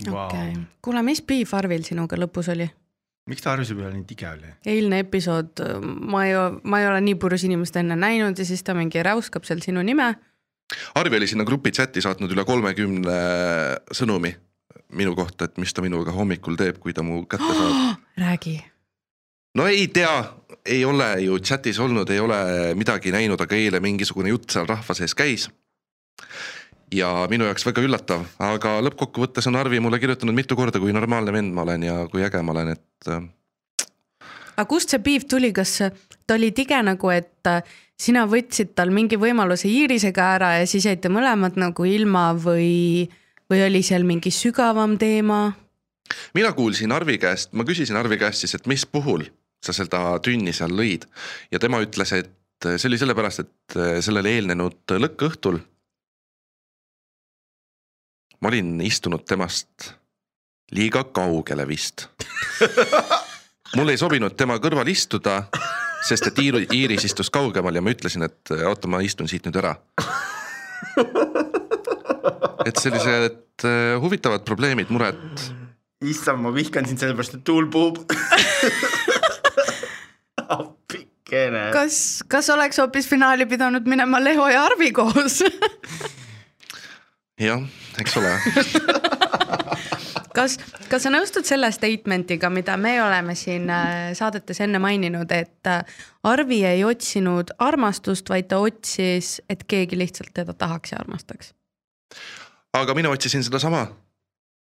[0.00, 2.66] Okei okay., kuule, mis beef Arvil sinuga lõpus oli?
[3.30, 4.52] Miks ta Arvi peal nii tige oli?
[4.66, 8.76] eilne episood, ma ei, ma ei ole nii purjus inimest enne näinud ja siis ta
[8.76, 10.14] mingi räuskab seal sinu nime.
[10.96, 13.16] Arvi oli sinna grupi chati saatnud üle kolmekümne
[13.92, 14.32] sõnumi
[14.94, 18.00] minu kohta, et mis ta minuga hommikul teeb, kui ta mu kätte saab.
[18.24, 18.56] räägi.
[19.58, 20.14] no ei tea,
[20.66, 22.38] ei ole ju chat'is olnud, ei ole
[22.78, 25.48] midagi näinud, aga eile mingisugune jutt seal rahva sees käis.
[26.94, 31.32] ja minu jaoks väga üllatav, aga lõppkokkuvõttes on Arvi mulle kirjutanud mitu korda, kui normaalne
[31.34, 32.84] vend ma olen ja kui äge ma olen, et.
[33.08, 33.24] Äh,
[34.56, 35.78] aga kust see piif tuli, kas
[36.26, 37.62] ta oli tige nagu, et äh,
[38.00, 43.06] sina võtsid tal mingi võimaluse Iirisega ära ja siis jäite mõlemad nagu ilma või
[43.50, 45.52] või oli seal mingi sügavam teema?
[46.34, 49.26] mina kuulsin Arvi käest, ma küsisin Arvi käest siis, et mis puhul
[49.64, 51.06] sa seda tünni seal lõid.
[51.52, 55.62] Ja tema ütles, et see oli sellepärast, et sellele eelnenud lõkkõhtul
[58.44, 59.94] ma olin istunud temast
[60.72, 62.08] liiga kaugele vist.
[63.76, 65.40] Mul ei sobinud tema kõrval istuda,
[66.06, 69.74] sest et Iiris istus kaugemal ja ma ütlesin, et oota, ma istun siit nüüd ära.
[72.64, 75.42] Et sellised äh, huvitavad probleemid, mured.
[76.04, 77.98] issand, ma vihkan sind sellepärast, et tuul puhub.
[80.56, 81.66] Appikene.
[81.76, 85.42] kas, kas oleks hoopis finaali pidanud minema Leho ja Arvi koos?
[87.40, 87.60] Jah,
[88.00, 88.32] eks ole
[90.34, 90.56] kas,
[90.90, 96.00] kas sa nõustud selle statement'iga, mida me oleme siin äh, saadetes enne maininud, et äh,
[96.24, 101.54] Arvi ei otsinud armastust, vaid ta otsis, et keegi lihtsalt teda tahaks ja armastaks?
[102.74, 103.86] aga mina otsisin sedasama.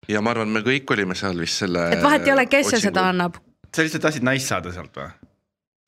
[0.07, 1.89] ja ma arvan, me kõik olime seal vist selle.
[1.93, 3.39] et vahet ei ole, kes see seda annab.
[3.73, 5.09] sa lihtsalt tahtsid naist saada sealt või?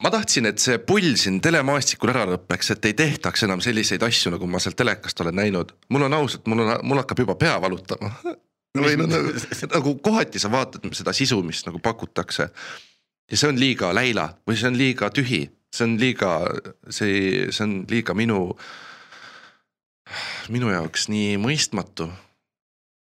[0.04, 4.34] ma tahtsin, et see pull siin telemaastikul ära lõpeks, et ei tehtaks enam selliseid asju,
[4.34, 5.74] nagu ma sealt telekast olen näinud.
[5.90, 8.14] mul on ausalt, mul on, mul hakkab juba pea valutama
[8.84, 9.34] või no nagu,
[9.74, 12.50] nagu kohati sa vaatad seda sisu, mis nagu pakutakse.
[13.32, 15.42] ja see on liiga läila või see on liiga tühi,
[15.74, 16.34] see on liiga,
[16.90, 18.56] see, see on liiga minu
[20.54, 22.10] minu jaoks nii mõistmatu.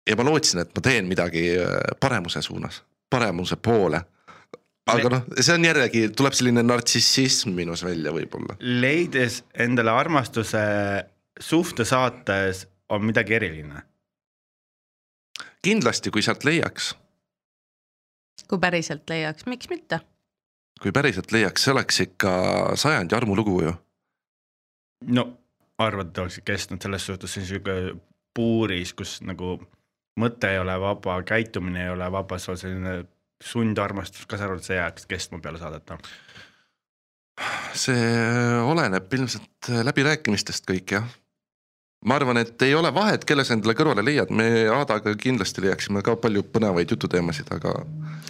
[0.09, 4.03] ja ma lootsin, et ma teen midagi äh, paremuse suunas, paremuse poole.
[4.91, 8.59] aga noh, see on jällegi, tuleb selline nartsissism minus välja võib-olla.
[8.61, 10.65] leides endale armastuse
[11.41, 13.83] suhte saates on midagi eriline.
[15.65, 16.95] Kindlasti, kui sealt leiaks.
[18.49, 20.01] kui päriselt leiaks, miks mitte?
[20.83, 22.33] kui päriselt leiaks, see oleks ikka
[22.81, 23.75] sajandi armulugu ju.
[25.19, 25.27] no
[25.79, 27.79] arvad, et oleksid kestnud, selles suhtes see on sihuke
[28.35, 29.57] puuris, kus nagu
[30.21, 33.03] mõte ei ole vaba, käitumine ei ole vaba, sul selline
[33.43, 35.95] sundarmastus, kas sa arvad, et see jääks kestma peale saadet?
[37.75, 38.03] see
[38.63, 41.09] oleneb ilmselt läbirääkimistest kõik jah
[42.05, 46.03] ma arvan, et ei ole vahet, kelle sa endale kõrvale leiad, me Aadaga kindlasti leiaksime
[46.05, 47.73] ka palju põnevaid jututeemasid, aga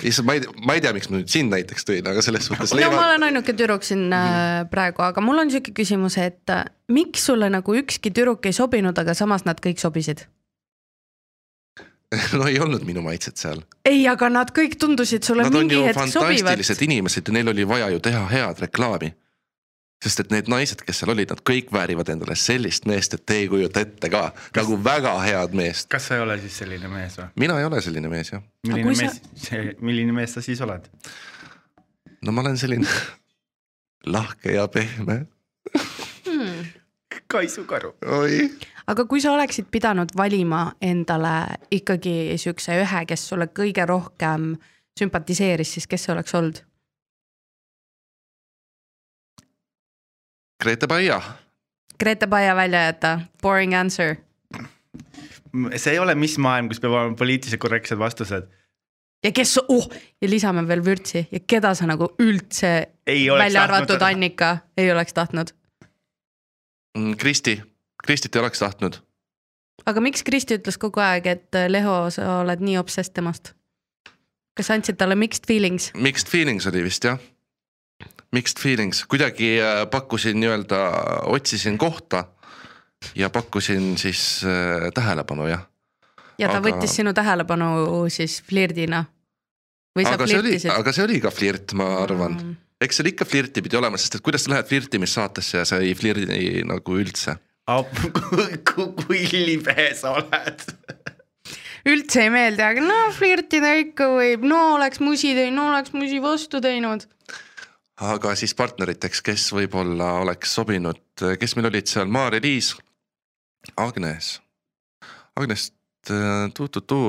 [0.06, 2.70] issand, ma ei, ma ei tea, miks ma nüüd sind näiteks tõin, aga selles suhtes.
[2.70, 2.96] no leivad...
[2.98, 4.70] ma olen ainuke tüdruk siin mm.
[4.74, 8.98] praegu, aga mul on sihuke küsimus, et äh, miks sulle nagu ükski tüdruk ei sobinud,
[9.02, 10.26] aga samas nad kõik sobisid?
[12.38, 13.64] no ei olnud minu maitset seal.
[13.88, 16.30] ei, aga nad kõik tundusid sulle nad mingi hetk sobivad.
[16.30, 19.10] fantastilised inimesed ja neil oli vaja ju teha head reklaami
[20.02, 23.38] sest et need naised, kes seal olid, nad kõik väärivad endale sellist meest, et te
[23.42, 24.56] ei kujuta ette ka kas...
[24.60, 25.88] nagu väga head meest.
[25.92, 27.28] kas sa ei ole siis selline mees või?
[27.44, 28.42] mina ei ole selline mees jah.
[28.68, 30.88] milline mees sa..., milline mees sa siis oled?
[32.24, 32.88] no ma olen selline
[34.16, 35.24] lahke ja pehme
[36.26, 36.68] hmm.
[37.32, 37.94] kaisukaru.
[38.20, 38.44] oi.
[38.90, 41.36] aga kui sa oleksid pidanud valima endale
[41.72, 44.54] ikkagi siukse ühe, kes sulle kõige rohkem
[44.98, 46.62] sümpatiseeris, siis kes see oleks olnud?
[50.62, 51.20] Grete Baia.
[52.00, 54.16] Grete Baia välja jätta, boring answer.
[55.76, 58.46] see ei ole mis maailm, kus peab olema poliitiliselt korrektsed vastused.
[59.24, 59.88] ja kes, oh
[60.20, 62.72] ja lisame veel vürtsi ja keda sa nagu üldse
[63.06, 65.52] välja arvatud tahtnud- Annika ei oleks tahtnud.
[66.98, 67.62] Mm, Kristi,
[68.06, 68.98] Kristit ei oleks tahtnud.
[69.86, 73.54] aga miks Kristi ütles kogu aeg, et äh, Leho, sa oled nii obsess temast?
[74.56, 75.90] kas andsid talle mixed feelings?
[75.94, 77.18] Mixed feelings oli vist jah.
[78.34, 80.80] Mixed feelings, kuidagi äh, pakkusin nii-öelda,
[81.30, 82.24] otsisin kohta
[83.14, 85.66] ja pakkusin siis äh, tähelepanu jah.
[86.38, 89.04] ja ta Aga- võttis sinu tähelepanu siis flirdina?
[89.94, 90.74] või sa aga see oli, flirtisid?
[90.74, 92.38] aga see oli ka flirt, ma arvan.
[92.82, 95.94] eks seal ikka flirti pidi olema, sest et kuidas sa lähed flirtimissaatesse ja sa ei
[95.98, 97.38] flirdi nagu üldse.
[98.74, 100.64] kui libe sa oled.
[101.88, 106.20] üldse ei meeldi, aga no flirtida ikka võib, no oleks musi teinud, no oleks musi
[106.24, 107.06] vastu teinud.
[108.00, 111.00] Aga siis partneriteks, kes võib-olla oleks sobinud,
[111.40, 112.74] kes meil olid seal, Maarja-Liis,
[113.76, 114.40] Agnes,
[115.36, 115.70] Agnes
[116.54, 117.02] tu-tu-tu,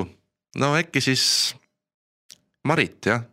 [0.61, 1.55] no äkki siis
[2.65, 3.25] Marit jah.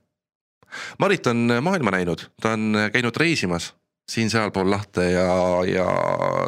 [0.98, 3.74] Marit on maailma näinud, ta on käinud reisimas
[4.10, 5.26] siin-sealpool lahte ja,
[5.68, 5.86] ja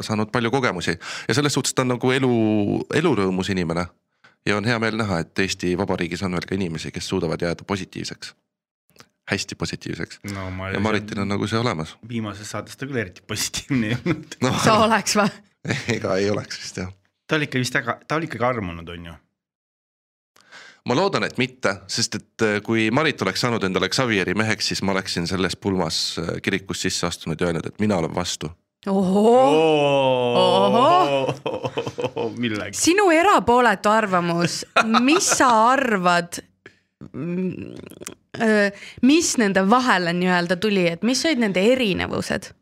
[0.04, 0.98] saanud palju kogemusi.
[1.28, 2.32] Ja selles suhtes ta on nagu elu,
[2.94, 3.86] elurõõmus inimene.
[4.46, 7.64] ja on hea meel näha, et Eesti Vabariigis on veel ka inimesi, kes suudavad jääda
[7.64, 8.34] positiivseks,
[9.30, 11.96] hästi positiivseks no ma ja Maritil on nagu see olemas.
[12.08, 14.38] viimases saates ta küll eriti positiivne ei olnud.
[14.44, 15.30] noh, sa oleks või?
[15.96, 16.90] ega ei oleks vist jah.
[17.26, 19.14] ta oli ikka vist väga, ta oli ikkagi armunud, on ju.
[20.90, 24.84] ma loodan, et mitte, sest et äh, kui Marit oleks saanud endale Xavieri meheks, siis
[24.84, 28.52] ma oleksin selles pulmas äh, kirikus sisse astunud ja öelnud, et mina olen vastu.
[32.36, 32.84] milleks?
[32.84, 34.66] sinu erapooletu arvamus,
[35.00, 36.44] mis sa arvad?
[39.02, 42.52] Mis nende vahele nii-öelda tuli, et mis olid nende erinevused?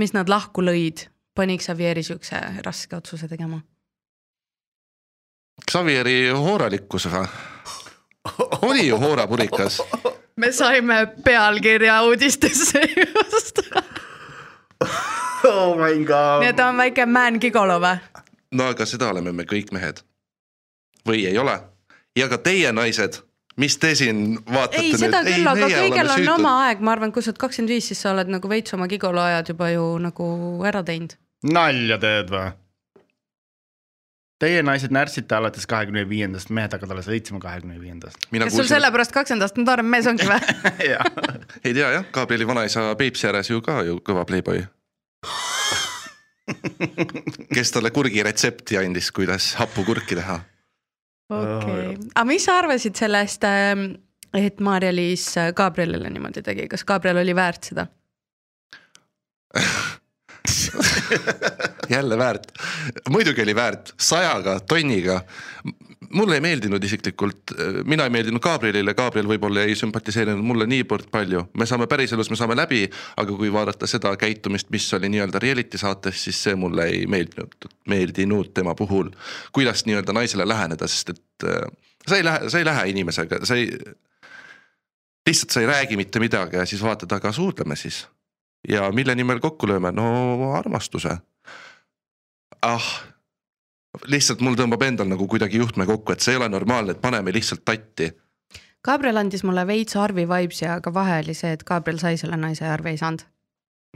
[0.00, 3.60] mis nad lahku lõid, pani Xavieri siukse raske otsuse tegema?
[5.70, 7.26] Xavieri hooralikkus või?
[8.62, 9.82] oli ju hoorapurikas.
[10.36, 13.58] me saime pealkirja uudistesse just.
[15.44, 17.98] oh my god nii et ta on väike man gigolo või?
[18.54, 20.02] no aga seda oleme me kõik mehed.
[21.08, 21.58] või ei ole?
[22.16, 23.22] ja ka teie naised,
[23.60, 25.34] mis te siin vaatate ei, seda nüüd?
[25.34, 26.32] küll, aga oleme on süütud.
[26.38, 28.88] oma aeg, ma arvan, kui sa oled kakskümmend viis, siis sa oled nagu veits oma
[28.90, 30.26] gigolo ajad juba ju nagu
[30.68, 31.16] ära teinud.
[31.52, 32.50] nalja teed või?
[34.42, 38.18] Teie naised närtsite alates kahekümne viiendast, mehed hakkavad alles õitsema kahekümne viiendast.
[38.18, 40.40] kas sul kuulsin, sellepärast kakskümmend aastat noorem mees ongi või?
[41.66, 44.64] ei tea jah, Gabrieli vanaisa Peipsi ääres ju ka ju kõva pleiboy.
[47.54, 50.40] kes talle kurgi retsepti andis, kuidas hapukurki teha.
[51.30, 53.44] okei, aga mis sa arvasid sellest,
[54.34, 57.86] et Maarja-Liis Gabrielile niimoodi tegi, kas Gabriel oli väärt seda?
[61.90, 62.52] jälle väärt,
[63.10, 65.20] muidugi oli väärt, sajaga, tonniga.
[66.12, 67.54] Mulle ei meeldinud isiklikult,
[67.88, 72.38] mina ei meeldinud Gabrielile, Gabriel võib-olla ei sümpatiseerinud mulle niivõrd palju, me saame päriselus, me
[72.38, 72.84] saame läbi,
[73.20, 77.68] aga kui vaadata seda käitumist, mis oli nii-öelda reality saates, siis see mulle ei meeldinud,
[77.88, 79.10] meeldinud tema puhul.
[79.52, 81.68] kuidas nii-öelda naisele läheneda, sest et äh,
[82.06, 83.70] sa ei lähe, sa ei lähe inimesega, sa ei,
[85.26, 88.04] lihtsalt sa ei räägi mitte midagi ja siis vaatad, aga suudleme siis
[88.68, 91.16] ja mille nimel kokku lööme, no armastuse.
[92.62, 92.90] ah,
[94.08, 97.32] lihtsalt mul tõmbab endal nagu kuidagi juhtme kokku, et see ei ole normaalne, et paneme
[97.34, 98.10] lihtsalt tatti.
[98.82, 102.64] Gabriel andis mulle veits Arvi vibes'i, aga vahe oli see, et Gabriel sai selle naise
[102.64, 103.24] ja Arvi ei saanud.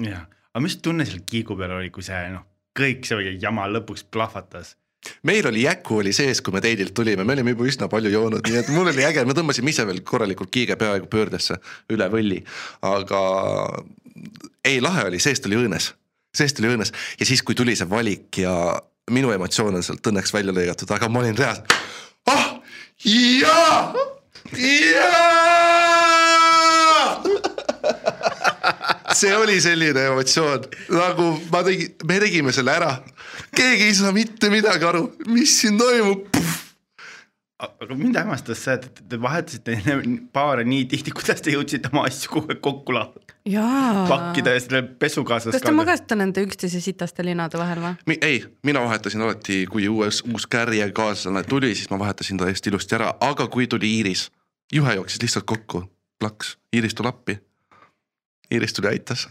[0.05, 2.45] jah, aga mis tunne seal kiigu peal oli, kui see noh,
[2.77, 4.77] kõik see jama lõpuks plahvatas.
[5.23, 8.47] meil oli jäku oli sees, kui me teidilt tulime, me olime juba üsna palju joonud,
[8.47, 11.59] nii et mul oli äge, me tõmbasime ise veel korralikult kiige peaaegu pöördesse
[11.91, 12.43] üle võlli,
[12.83, 13.23] aga
[14.65, 15.95] ei, lahe oli, seest oli õõnes,
[16.35, 16.93] seest oli õõnes.
[17.21, 18.55] Ja siis, kui tuli see valik ja
[19.11, 21.73] minu emotsioon on sealt õnneks välja lõigatud, aga ma olin reaalselt,
[22.27, 22.47] ah
[23.05, 23.95] jaa,
[24.59, 25.37] jaa.
[29.17, 32.93] see oli selline emotsioon, nagu ma tegin, me tegime selle ära,
[33.57, 36.27] keegi ei saa mitte midagi aru, mis siin toimub.
[37.59, 39.77] Aga mind hämmastas see, et te vahetasite
[40.37, 42.97] paare nii tihti, kuidas te jõudsite oma asju kogu aeg kokku
[44.11, 47.95] pakkida ja selle pesukaaslas kas te magasite nende üksteise sitaste linade vahel või?
[48.11, 52.51] Mi, ei, mina vahetasin alati, kui uus, uus kärje kaaslane tuli, siis ma vahetasin ta
[52.51, 54.29] hästi ilusti ära, aga kui tuli Iiris,
[54.73, 55.87] juhe jooksis lihtsalt kokku,
[56.21, 57.39] plaks, Iiris tuli appi.
[58.53, 59.27] Iiris tuli, aitas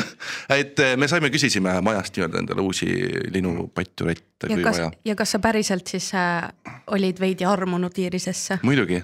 [0.60, 2.86] et eh, me saime, küsisime majast nii-öelda endale uusi
[3.34, 6.46] linupatju, rette, ja kui kas vaja., ja kas sa päriselt siis äh,
[6.94, 8.60] olid veidi armunud Iirisesse?
[8.66, 9.00] muidugi,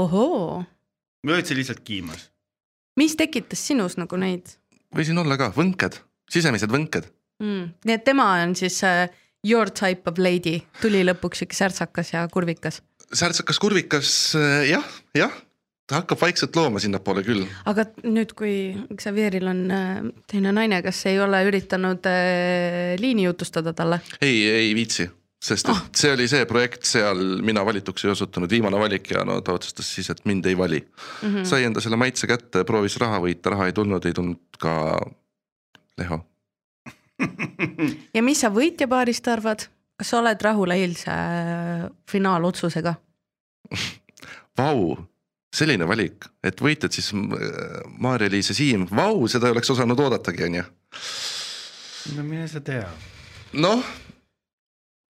[0.00, 0.62] ohoo,
[1.26, 2.30] või olid sa lihtsalt kiimas?
[3.00, 4.56] mis tekitas sinus nagu neid
[4.96, 6.00] võisin olla ka, võnked,
[6.32, 7.10] sisemised võnked.
[7.44, 7.68] mm.?
[7.84, 9.04] nii et tema on siis äh,
[9.44, 12.80] your type of lady tuli lõpuks sihuke särtsakas ja kurvikas.
[13.12, 14.14] särtsakas kurvikas
[14.70, 15.42] jah, jah,
[15.86, 17.44] ta hakkab vaikselt looma sinnapoole küll.
[17.68, 18.54] aga nüüd, kui
[18.96, 19.98] Xavieril on äh,
[20.30, 24.00] teine naine, kas ei ole üritanud äh, liini jutustada talle?
[24.20, 25.08] ei, ei viitsi
[25.44, 25.80] sest et oh.
[25.96, 29.90] see oli see projekt, seal mina valituks ei osutunud, viimane valik ja no ta otsustas
[29.96, 31.28] siis, et mind ei vali mm.
[31.28, 31.44] -hmm.
[31.48, 34.74] sai enda selle maitse kätte, proovis raha võita, raha ei tulnud, ei tulnud ka
[36.00, 36.24] Leho
[38.16, 39.68] ja mis sa võitjapaarist arvad,
[40.00, 42.94] kas sa oled rahul eilse äh, finaalotsusega
[44.58, 44.96] Vau,
[45.54, 50.48] selline valik, et võitjad siis äh, Maarja-Liis ja Siim, vau, seda ei oleks osanud oodatagi,
[50.48, 50.64] on ju.
[52.16, 52.88] no mine sa tea.
[53.54, 53.84] noh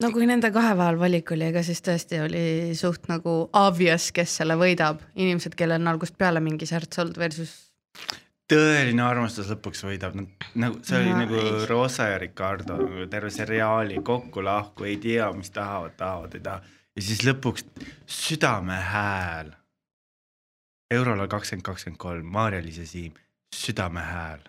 [0.02, 2.46] no kui nende kahe vahel valik oli, ega siis tõesti oli
[2.78, 7.54] suht nagu obvious, kes selle võidab, inimesed, kellel on algusest peale mingi särts olnud versus.
[8.50, 10.18] tõeline armastus lõpuks võidab,
[10.61, 11.66] nagu see oli no, nagu ei.
[11.70, 12.78] Rosa ja Ricardo
[13.11, 17.66] terve seriaali kokku-lahku, ei tea, mis tahavad, tahavad, ei taha ja siis lõpuks
[18.07, 19.52] südame hääl.
[20.94, 23.14] Eurole kakskümmend kakskümmend kolm, Maarja-Liis ja Siim,
[23.54, 24.42] südame hääl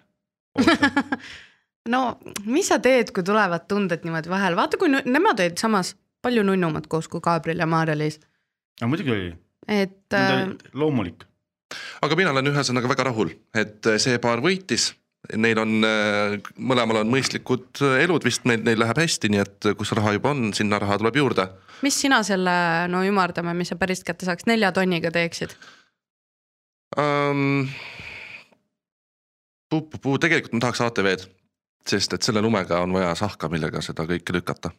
[1.93, 2.01] no
[2.45, 6.89] mis sa teed, kui tulevad tunded niimoodi vahel, vaata kui nemad olid samas palju nunnumad
[6.89, 8.19] koos kui Gabriel ja Maarja-Liis.
[8.81, 9.31] no muidugi oli.
[9.67, 10.13] et.
[10.13, 11.25] Äh, loomulik.
[12.01, 14.93] aga mina olen ühesõnaga väga rahul, et see paar võitis
[15.41, 19.93] neil on, äh, mõlemal on mõistlikud elud vist, neil, neil läheb hästi, nii et kus
[19.97, 21.47] raha juba on, sinna raha tuleb juurde.
[21.81, 22.53] mis sina selle,
[22.89, 25.58] no ümardame, mis sa päris kätte saaks, nelja tonniga teeksid
[26.98, 27.67] um,?
[29.65, 31.26] Puu-puu, tegelikult ma tahaks ATV-d
[31.89, 34.71] sest et selle lumega on vaja sahka, millega seda kõike lükata.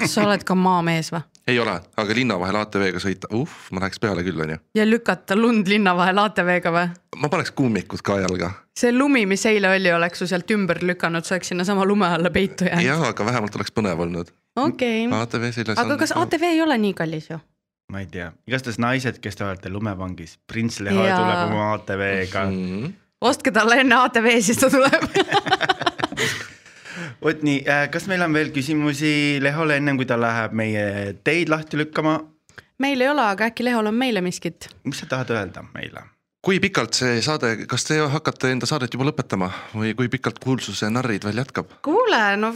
[0.00, 1.22] kas sa oled ka maamees või?
[1.48, 4.58] ei ole, aga linna vahel ATV-ga sõita, uh, ma läheks peale küll, onju.
[4.76, 6.86] ja lükata lund linna vahel ATV-ga või?
[7.22, 8.52] ma paneks kummikud ka jalga.
[8.76, 12.32] see lumi, mis eile oli, oleks su sealt ümber lükanud, sa oleks sinnasama lume alla
[12.32, 12.88] peitu jäänud.
[12.88, 14.32] jah, aga vähemalt oleks põnev olnud.
[14.56, 15.20] okei okay..
[15.20, 15.84] ATV seljas.
[15.84, 17.40] aga kas ATV ei ole nii kallis ju?
[17.92, 22.62] Ma ei tea, igastahes naised, kes te olete lumepangis, prints Leho tuleb oma ATV-ga mm.
[22.66, 22.94] -hmm.
[23.20, 25.06] ostke talle enne ATV, siis ta tuleb
[27.22, 31.52] vot nii, äh, kas meil on veel küsimusi Lehole, ennem kui ta läheb meie teid
[31.52, 32.18] lahti lükkama?
[32.82, 34.70] meil ei ole, aga äkki Lehol on meile miskit?
[34.84, 36.06] mis sa tahad öelda meile?
[36.46, 40.86] Kui pikalt see saade, kas te hakkate enda saadet juba lõpetama või kui pikalt kuulsuse
[40.94, 41.72] narrid veel jätkab?
[41.82, 42.52] kuule, no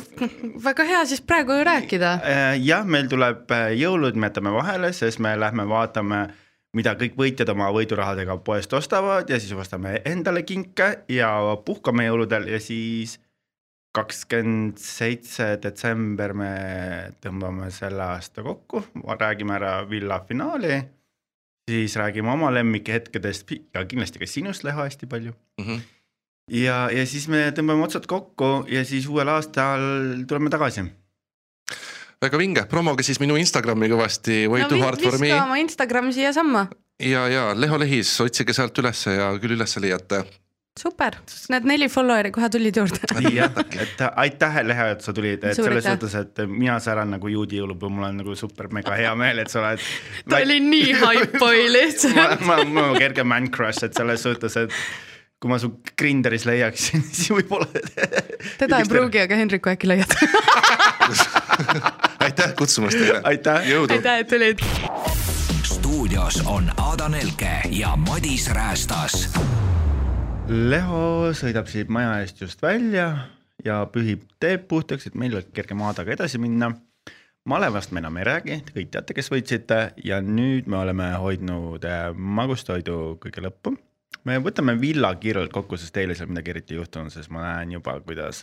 [0.67, 2.13] väga hea siis praegu ju rääkida.
[2.23, 6.21] Äh, jah, meil tuleb äh, jõulud, me jätame vahele, sest me lähme vaatame,
[6.79, 11.33] mida kõik võitjad oma võidurahadega poest ostavad ja siis ostame endale kinke ja
[11.67, 13.17] puhkame jõuludel ja siis
[13.97, 16.55] kakskümmend seitse detsember me
[17.19, 18.85] tõmbame selle aasta kokku,
[19.19, 20.79] räägime ära villa finaali,
[21.71, 25.67] siis räägime oma lemmikhetkedest ja kindlasti ka sinust, Leho, hästi palju mm.
[25.67, 25.81] -hmm.
[26.61, 29.81] ja, ja siis me tõmbame otsad kokku ja siis uuel aastal
[30.29, 30.89] tuleme tagasi
[32.21, 35.31] väga vinge, promoge siis minu Instagrami kõvasti, way no, too hard for me.
[35.31, 36.67] viska oma Instagram siiasamma.
[37.01, 40.25] ja, ja Leho Lehis, otsige sealt ülesse ja küll üles leiate
[40.79, 41.17] super,
[41.51, 43.01] need neli follower'i kohe tulid juurde.
[43.35, 47.29] jah, et aitäh, Lehe, et sa tulid, et Suur selles suhtes, et mina säran nagu
[47.29, 49.85] juudi jõulupuu, mul on nagu super mega hea meel, et sa oled.
[50.31, 52.17] ta oli nii hype boy lihtsalt.
[52.47, 54.77] ma, ma, ma kerge man crush, et selles suhtes, et
[55.41, 57.69] kui ma su Grinderis leiaksin, siis võib-olla.
[58.61, 60.17] teda ei pruugi, aga Hendriku äkki leiad
[62.25, 63.21] aitäh kutsumast teile.
[63.25, 63.73] aitäh.
[63.91, 64.59] aitäh, et tulid.
[65.65, 69.31] stuudios on Ada Nelke ja Madis Räästas
[70.51, 73.05] Leho sõidab siit maja eest just välja
[73.63, 76.73] ja pühib teed puhtaks, et meil oleks kerge maadega edasi minna.
[77.47, 81.87] malevast me enam ei räägi, te kõik teate, kes võitsite ja nüüd me oleme hoidnud
[81.87, 83.77] äh, magustoidu kõige lõppu.
[84.25, 87.79] me võtame villa kiirelt kokku, sest eile seal midagi eriti ei juhtunud, sest ma näen
[87.79, 88.43] juba, kuidas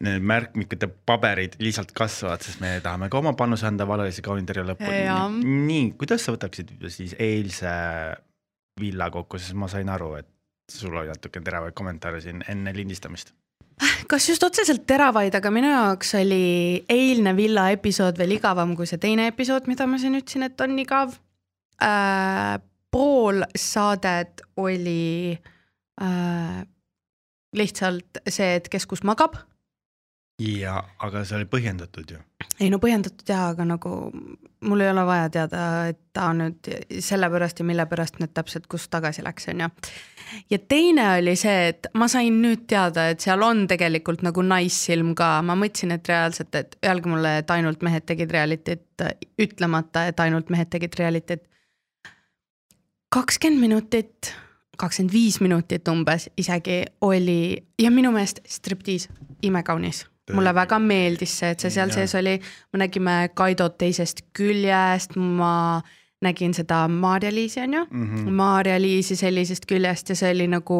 [0.00, 4.90] need märkmikute paberid lihtsalt kasvavad, sest me tahame ka oma panuse anda valelise kalendri lõppu.
[5.46, 7.78] nii, kuidas sa võtaksid siis eilse
[8.80, 10.31] villa kokku, sest ma sain aru, et
[10.80, 13.32] sul oli natuke teravaid kommentaare siin enne lindistamist.
[14.10, 19.00] kas just otseselt teravaid, aga minu jaoks oli eilne villa episood veel igavam kui see
[19.02, 21.16] teine episood, mida ma siin ütlesin, et on igav
[21.82, 22.58] äh,.
[22.92, 25.32] pool saadet oli
[26.02, 26.58] äh,
[27.56, 29.38] lihtsalt see, et kes kus magab
[30.42, 32.20] ja, aga see oli põhjendatud ju.
[32.60, 33.92] ei no põhjendatud jaa, aga nagu
[34.62, 36.68] mul ei ole vaja teada, et ta nüüd
[37.02, 39.70] sellepärast ja mille pärast nüüd täpselt, kust tagasi läks, on ju.
[40.50, 45.14] ja teine oli see, et ma sain nüüd teada, et seal on tegelikult nagu naissilm
[45.18, 49.06] ka, ma mõtlesin, et reaalselt, et öelge mulle, et ainult mehed tegid reality't,
[49.42, 51.44] ütlemata, et ainult mehed tegid reality't.
[53.12, 54.32] kakskümmend minutit
[54.78, 59.08] kakskümmend viis minutit umbes isegi oli ja minu meelest striptiis
[59.42, 61.96] imekaunis mulle väga meeldis see, et see seal Jah.
[61.96, 62.36] sees oli,
[62.72, 65.82] me nägime Kaidot teisest küljest, ma
[66.22, 70.78] nägin seda Maarja-Liisi on ju mm -hmm., Maarja-Liisi sellisest küljest ja see oli nagu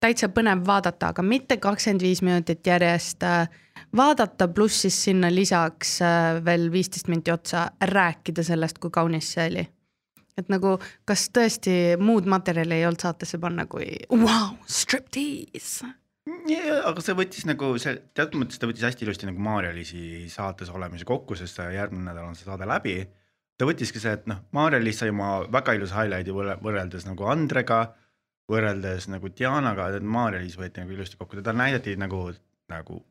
[0.00, 3.48] täitsa põnev vaadata, aga mitte kakskümmend viis minutit järjest äh,
[3.96, 9.46] vaadata, pluss siis sinna lisaks äh, veel viisteist minti otsa rääkida sellest, kui kaunis see
[9.50, 9.68] oli.
[10.38, 15.86] et nagu, kas tõesti muud materjali ei olnud saatesse panna kui vau, striptease.
[16.50, 20.70] Ja, aga see võttis nagu see teatud mõttes ta võttis hästi ilusti nagu Maarja-Liisi saates
[20.72, 22.98] olemise kokku, sest järgmine nädal on see saade läbi.
[23.58, 27.80] ta võttiski see, et noh, Maarja-Liis sai oma väga ilusa highlight'i võrre- võrreldes nagu Andrega,
[28.50, 32.30] võrreldes nagu Dianaga, et Maarja-Liis võeti nagu ilusti kokku, teda näidati nagu,
[32.72, 33.02] nagu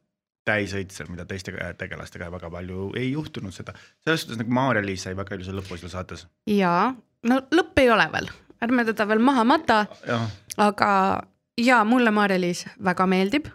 [0.50, 3.76] täisõitsel, mida teiste tegelastega väga palju ei juhtunud seda.
[4.04, 6.28] selles suhtes nagu Maarja-Liis sai väga ilusa lõpu seal saates.
[6.48, 6.94] ja
[7.24, 8.32] no lõpp ei ole veel,
[8.66, 9.86] ärme teda veel maha mata,
[10.58, 10.90] aga
[11.60, 13.46] ja mulle Maarja-Liis väga meeldib.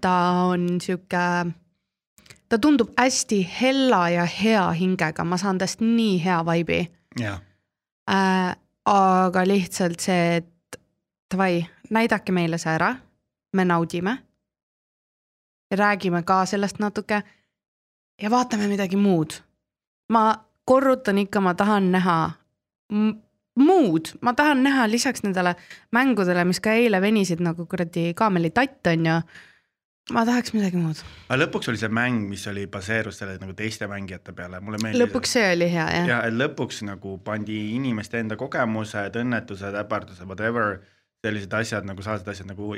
[0.00, 1.52] ta on sihuke,
[2.48, 6.88] ta tundub hästi hella ja hea hingega, ma saan tast nii hea vibe'i
[8.10, 8.56] äh,.
[8.84, 10.80] aga lihtsalt see, et
[11.34, 12.94] davai, näidake meile see ära,
[13.52, 14.18] me naudime.
[15.74, 17.22] räägime ka sellest natuke
[18.22, 19.32] ja vaatame midagi muud.
[20.12, 22.30] ma korrutan ikka, ma tahan näha
[23.56, 25.54] muud, ma tahan näha lisaks nendele
[25.96, 29.20] mängudele, mis ka eile venisid nagu kuradi kaamelitatt on ju.
[30.14, 31.00] ma tahaks midagi muud.
[31.28, 35.00] aga lõpuks oli see mäng, mis oli baseerus selle nagu teiste mängijate peale, mulle meeldis.
[35.02, 40.78] lõpuks see oli hea jah ja lõpuks nagu pandi inimeste enda kogemused, õnnetused, äpardused, whatever,
[41.24, 42.70] sellised asjad nagu sellised asjad nagu,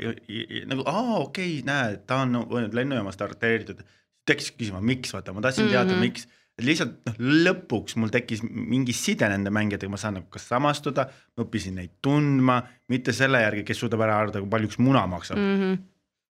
[0.71, 2.39] nagu aa okei okay,, näed, ta on
[2.73, 3.83] lennujaamast arreteeritud.
[4.25, 5.97] tekkis küsima, miks, vaata, ma tahtsin teada mm, Mhm.
[5.97, 6.01] -hmm.
[6.01, 10.47] miks, et lihtsalt noh, lõpuks mul tekkis mingi side nende mängijatega, ma saan nagu kas
[10.51, 11.07] samastuda,
[11.37, 12.59] ma õppisin neid tundma,
[12.91, 15.49] mitte selle järgi, kes suudab ära arvata, kui palju üks muna maksab mm..
[15.49, 15.63] mm.
[15.63, 15.81] -hmm.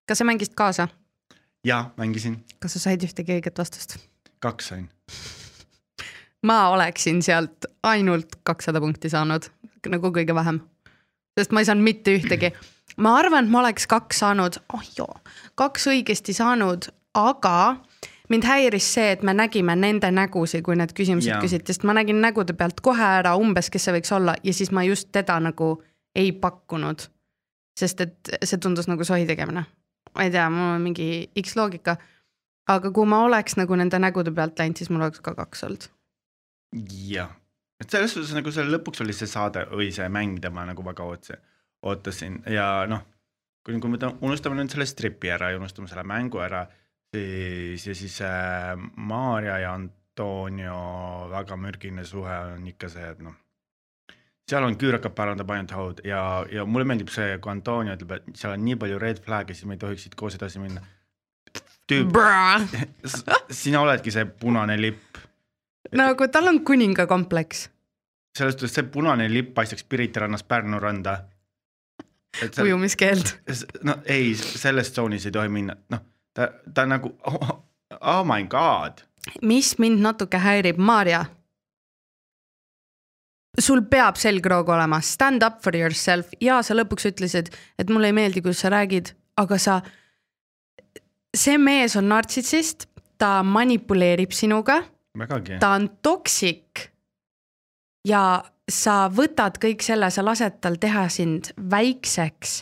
[0.10, 0.88] kas sa mängisid kaasa,
[1.66, 3.98] jah, mängisin, kas sa said ühtegi õiget vastust?
[4.40, 4.90] kaks sain.
[6.50, 9.50] ma oleksin sealt ainult kakssada punkti saanud,
[9.88, 10.62] nagu kõige vähem.
[11.38, 12.54] sest ma ei saanud mitte ühtegi.
[12.98, 15.14] ma arvan, et ma oleks kaks saanud, oh joo,
[15.56, 17.78] kaks õigesti saanud, aga
[18.30, 21.42] mind häiris see, et me nägime nende nägusid, kui need küsimused Jaa.
[21.44, 24.72] küsiti, sest ma nägin nägude pealt kohe ära umbes, kes see võiks olla ja siis
[24.76, 25.72] ma just teda nagu
[26.16, 27.08] ei pakkunud.
[27.80, 29.66] sest et see tundus nagu sohi tegemine.
[30.16, 31.98] ma ei tea, mul on mingi X loogika.
[32.68, 35.90] aga kui ma oleks nagu nende nägude pealt läinud, siis mul oleks ka kaks olnud.
[37.10, 37.30] jah,
[37.82, 40.86] et selles suhtes nagu seal lõpuks oli see saade või see mäng, mida ma nagu
[40.86, 41.42] väga ootasin,
[41.82, 43.02] ootasin ja noh,
[43.64, 46.68] kui, kui me ta- unustame nüüd selle stripi ära ja unustame selle mängu ära,
[47.16, 50.80] siis ja siis äh, Maarja ja Antonio
[51.32, 53.36] väga mürgine suhe on ikka see, et noh,
[54.50, 58.18] seal on küür hakkab parandab ainult haud ja, ja mulle meeldib see, kui Antonio ütleb,
[58.20, 60.86] et seal on nii palju red flag'e, siis me ei tohiks siit koos edasi minna.
[61.90, 62.18] tüüp,
[63.62, 65.26] sina oledki see punane lipp
[65.96, 67.66] nagu tal on kuningakompleks,
[68.38, 71.18] selles suhtes see punane lipp paistaks Pirita rannast Pärnu randa.
[72.62, 73.34] ujumiskeeld.
[73.84, 76.04] no ei, selles tsoonis ei tohi minna, noh,
[76.34, 77.50] ta, ta nagu oh,
[78.18, 79.04] oh my god,
[79.42, 81.26] mis mind natuke häirib, Maarja.
[83.60, 86.30] sul peab selgroog olema, stand up for yourself.
[86.42, 87.50] Ja sa lõpuks ütlesid,
[87.80, 89.12] et mulle ei meeldi, kuidas sa räägid,
[89.42, 89.80] aga sa,
[91.36, 92.88] see mees on nartsissist,
[93.20, 94.80] ta manipuleerib sinuga.
[95.60, 96.86] Ta on toksik.
[98.08, 102.62] Ja sa võtad kõik selle, sa lased tal teha sind väikseks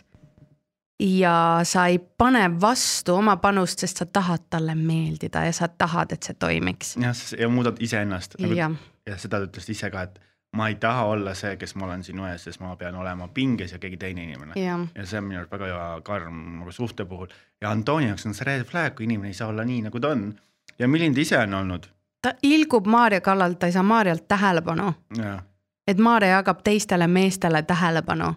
[0.99, 6.11] ja sa ei pane vastu oma panust, sest sa tahad talle meeldida ja sa tahad,
[6.11, 6.95] et see toimiks.
[7.01, 10.19] jah, ja muudad iseennast nagu, ja seda ta ütles ise ka, et
[10.57, 13.75] ma ei taha olla see, kes ma olen sinu ees, sest ma pean olema pinges
[13.75, 14.53] ja keegi teine inimene.
[14.55, 17.27] ja see on minu arust väga karm nagu suhte puhul
[17.61, 20.15] ja Antoni jaoks on see red flag, kui inimene ei saa olla nii, nagu ta
[20.15, 20.31] on.
[20.79, 21.91] ja milline ta ise on olnud
[22.21, 24.93] ta ilgub Maarja kallal, ta ei saa Maarjalt tähelepanu,
[25.87, 28.33] et Maarja jagab teistele meestele tähelepanu.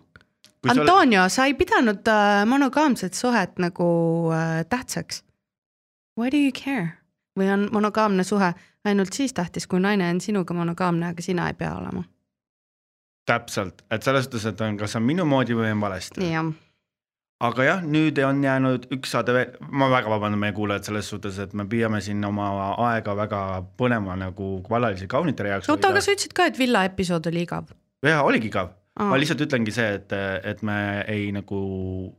[0.66, 3.86] Sa oled- Antonio, sa ei pidanud äh, monogaamset suhet nagu
[4.32, 5.22] äh, tähtsaks.
[6.18, 7.00] Why do you care?
[7.38, 8.52] või on monogaamne suhe
[8.84, 12.02] ainult siis tähtis, kui naine on sinuga monogaamne, aga sina ei pea olema.
[13.30, 16.24] täpselt, et selles suhtes, et on, kas on minu moodi või on valesti.
[16.32, 16.48] jah,
[17.46, 21.38] aga jah, nüüd on jäänud üks saade veel, ma väga vabandan meie kuulajad selles suhtes,
[21.38, 22.50] et me püüame siin oma
[22.90, 23.42] aega väga
[23.78, 27.70] põneva nagu vallalise kaunitele jaoks oota, aga sa ütlesid ka, et villa episood oli igav.
[28.02, 28.74] jaa, oligi igav.
[29.08, 30.12] Ma lihtsalt ütlengi see, et,
[30.44, 31.60] et me ei nagu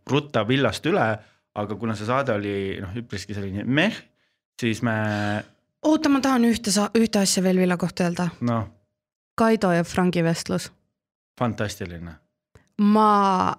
[0.09, 1.07] rutta villast üle,
[1.55, 3.97] aga kuna see saade oli noh, üpriski selline meh,
[4.61, 4.95] siis me
[5.83, 8.29] oota, ma tahan ühte, ühte asja veel villa kohta öelda.
[8.41, 8.67] noh,
[9.35, 10.71] Kaido ja Frangi vestlus.
[11.39, 12.11] fantastiline.
[12.81, 13.53] ma,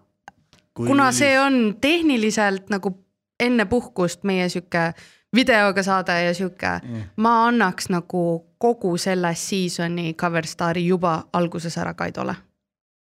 [0.75, 2.95] kuna see on tehniliselt nagu
[3.41, 4.93] enne puhkust meie sihuke
[5.35, 7.03] videoga saade ja sihuke Mm.
[7.17, 12.35] ma annaks nagu kogu selle season'i cover star'i juba alguses ära Kaidole.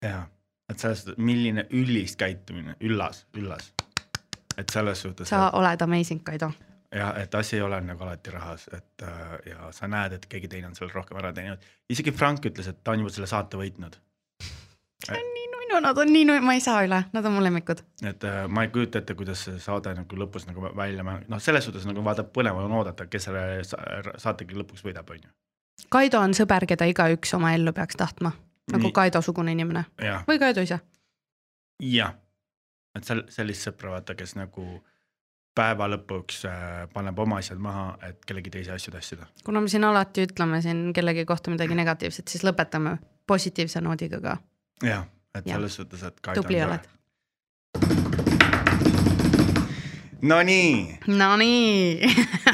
[0.05, 0.25] jaa,
[0.71, 3.73] et selles suhtes, milline üllis käitumine, üllas, üllas.
[4.59, 6.51] et selles suhtes, sa oled amazing, Kaido.
[6.95, 10.49] ja et asi ei ole nagu alati rahas, et äh, ja sa näed, et keegi
[10.49, 11.59] teine on seal rohkem ära teeninud.
[11.91, 13.99] isegi Frank ütles, et ta on juba selle saate võitnud.
[15.11, 17.85] nii nunnu, nad on nii nunnu, ma ei saa üle, nad on mu lemmikud.
[18.03, 21.65] et äh, ma ei kujuta ette, kuidas see saade nagu lõpus nagu välja, noh, selles
[21.69, 25.31] suhtes nagu vaata, põnev on oodata, kes selle sa- saategi lõpuks võidab, on ju.
[25.91, 28.33] Kaido on sõber, keda igaüks oma ellu peaks tahtma,
[28.73, 28.95] nagu Nii.
[28.97, 30.81] Kaido-sugune inimene jah, või Kaido ise.
[31.85, 32.15] jah,
[32.97, 34.67] et sel-, sellist sõpra vaata, kes nagu
[35.57, 39.27] päeva lõpuks äh, paneb oma asjad maha, et kellegi teise asju tassida.
[39.45, 42.97] kuna me siin alati ütleme siin kellegi kohta midagi negatiivset, siis lõpetame
[43.27, 44.39] positiivse noodiga ka.
[44.87, 45.05] jah,
[45.35, 46.23] et selles suhtes, et.
[46.35, 46.89] tubli oled.
[50.23, 50.99] Nonii.
[51.07, 52.05] Nonii,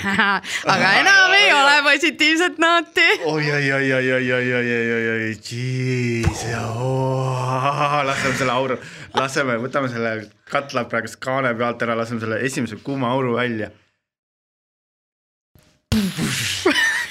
[0.72, 3.06] aga enam ei ole positiivset nooti.
[3.24, 6.44] oi, oi, oi, oi, oi, oi, oi, oi, oi, oi, jeez,
[8.06, 8.76] laseme selle auru,
[9.18, 10.12] laseme, võtame selle
[10.50, 13.72] katla praegu kaane pealt ära, laseme selle esimese kuuma auru välja.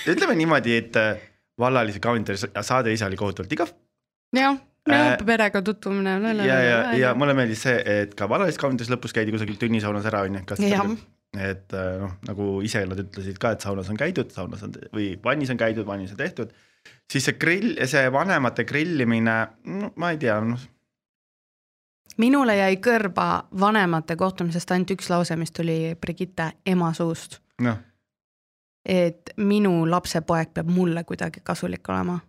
[0.07, 1.19] ütleme niimoodi, et äh,
[1.59, 3.75] vallalise kavindari saade ise oli kohutavalt igav
[4.35, 4.55] jah,
[4.89, 6.33] Äh, perega tutvumine.
[6.45, 10.21] ja, ja, ja mulle meeldis see, et ka vallalise kavindaris lõpus käidi kusagil tunnisaunas ära,
[10.27, 10.43] onju.
[10.69, 10.91] Jah.
[11.41, 15.15] et äh, noh, nagu ise nad ütlesid ka, et saunas on käidud, saunas on või
[15.23, 16.53] vannis on käidud, vannis on tehtud.
[17.11, 20.69] siis see grill, see vanemate grillimine, no ma ei tea, noh
[22.21, 23.27] minule jäi kõrva
[23.59, 27.81] vanemate kohtumisest ainult üks lause, mis tuli Brigitte ema suust, noh,
[28.85, 32.19] et minu lapsepoeg peab mulle kuidagi kasulik olema.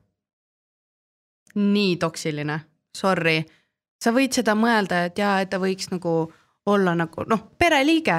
[1.56, 2.58] Nii toksiline,
[2.96, 3.40] sorry,
[4.02, 6.16] sa võid seda mõelda, et jaa, et ta võiks nagu
[6.66, 8.18] olla nagu noh, pereliige,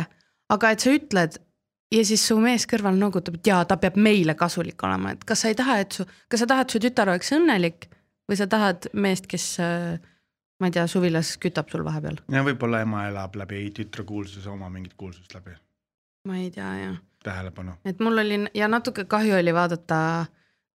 [0.54, 1.38] aga et sa ütled
[1.94, 5.44] ja siis su mees kõrval noogutab, et jaa, ta peab meile kasulik olema, et kas
[5.44, 7.90] sa ei taha, et su, kas sa tahad, su tütar oleks õnnelik
[8.28, 10.00] või sa tahad meest, kes äh,
[10.60, 14.72] ma ei tea, suvilas kütab sul vahepeal, ja võib-olla ema elab läbi tütre kuulsuse oma
[14.74, 15.56] mingit kuulsust läbi,
[16.28, 17.78] ma ei tea jah, tähelepanu.
[17.86, 20.00] et mul oli ja natuke kahju oli vaadata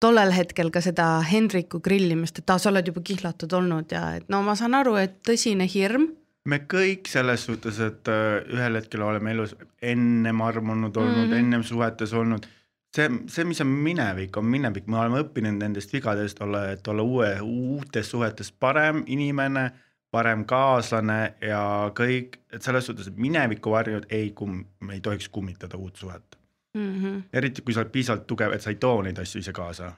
[0.02, 4.28] tollel hetkel ka seda Hendriku grillimist, et aa, sa oled juba kihlatud olnud ja et
[4.34, 6.10] no ma saan aru, et tõsine hirm,
[6.45, 11.32] me kõik selles suhtes, et äh, ühel hetkel oleme elus ennem armunud olnud mm.
[11.32, 11.39] -hmm.
[11.39, 12.47] ennem suhetes olnud.
[12.95, 17.02] see, see, mis on minevik, on minevik, me oleme õppinud nendest vigadest olla, et olla
[17.02, 19.72] uue, uutes suhetes parem inimene,
[20.12, 25.78] parem kaaslane ja kõik, et selles suhtes, mineviku varjud ei kum-, me ei tohiks kummitada
[25.78, 26.30] uut suhet.
[26.74, 27.01] mm.
[27.01, 27.24] -hmm.
[27.34, 29.91] eriti kui sa oled piisavalt tugev, et sa ei too neid asju ise kaasa.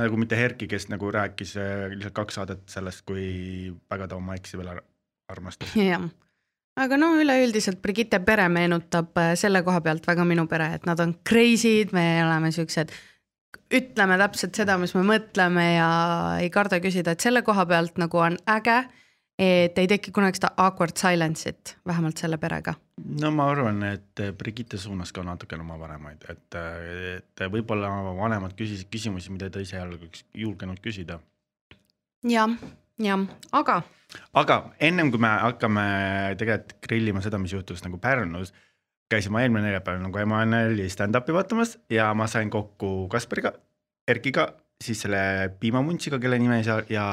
[0.00, 4.34] nagu mitte Erki, kes nagu rääkis äh, lihtsalt kaks saadet sellest, kui väga ta oma
[4.34, 4.84] eksi veel ar-
[5.28, 5.76] armastas.
[5.92, 6.08] jah,
[6.76, 11.00] aga no üleüldiselt Brigitte pere meenutab äh, selle koha pealt väga minu pere, et nad
[11.00, 12.94] on crazy'd, me oleme siuksed,
[13.72, 15.90] ütleme täpselt seda, mis me mõtleme ja
[16.40, 18.82] ei karda küsida, et selle koha pealt nagu on äge,
[19.42, 22.74] et ei teki kunagi seda awkward silence'it, vähemalt selle perega.
[23.20, 26.58] no ma arvan, et Brigitte suunas ka natukene oma vanemaid, et,
[27.16, 31.18] et võib-olla vanemad küsisid küsimusi, mida ta ise ei oleks julgenud küsida.
[32.28, 32.54] jah,
[33.02, 33.82] jah, aga
[34.36, 35.86] aga ennem kui me hakkame
[36.40, 38.52] tegelikult grillima seda, mis juhtus nagu Pärnus,
[39.12, 43.54] käisin ma eelmine neljapäev nagu Emmanueli stand-up'i vaatamas ja ma sain kokku Kaspariga,
[44.08, 44.48] Erkiga,
[44.82, 45.22] siis selle
[45.60, 47.06] piimamuntsiga, kelle nime ei saa ja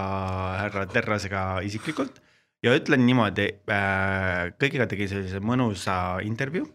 [0.64, 2.20] härra Terrasega isiklikult.
[2.64, 6.68] Ja ütlen niimoodi äh,, kõigiga tegin sellise mõnusa intervjuu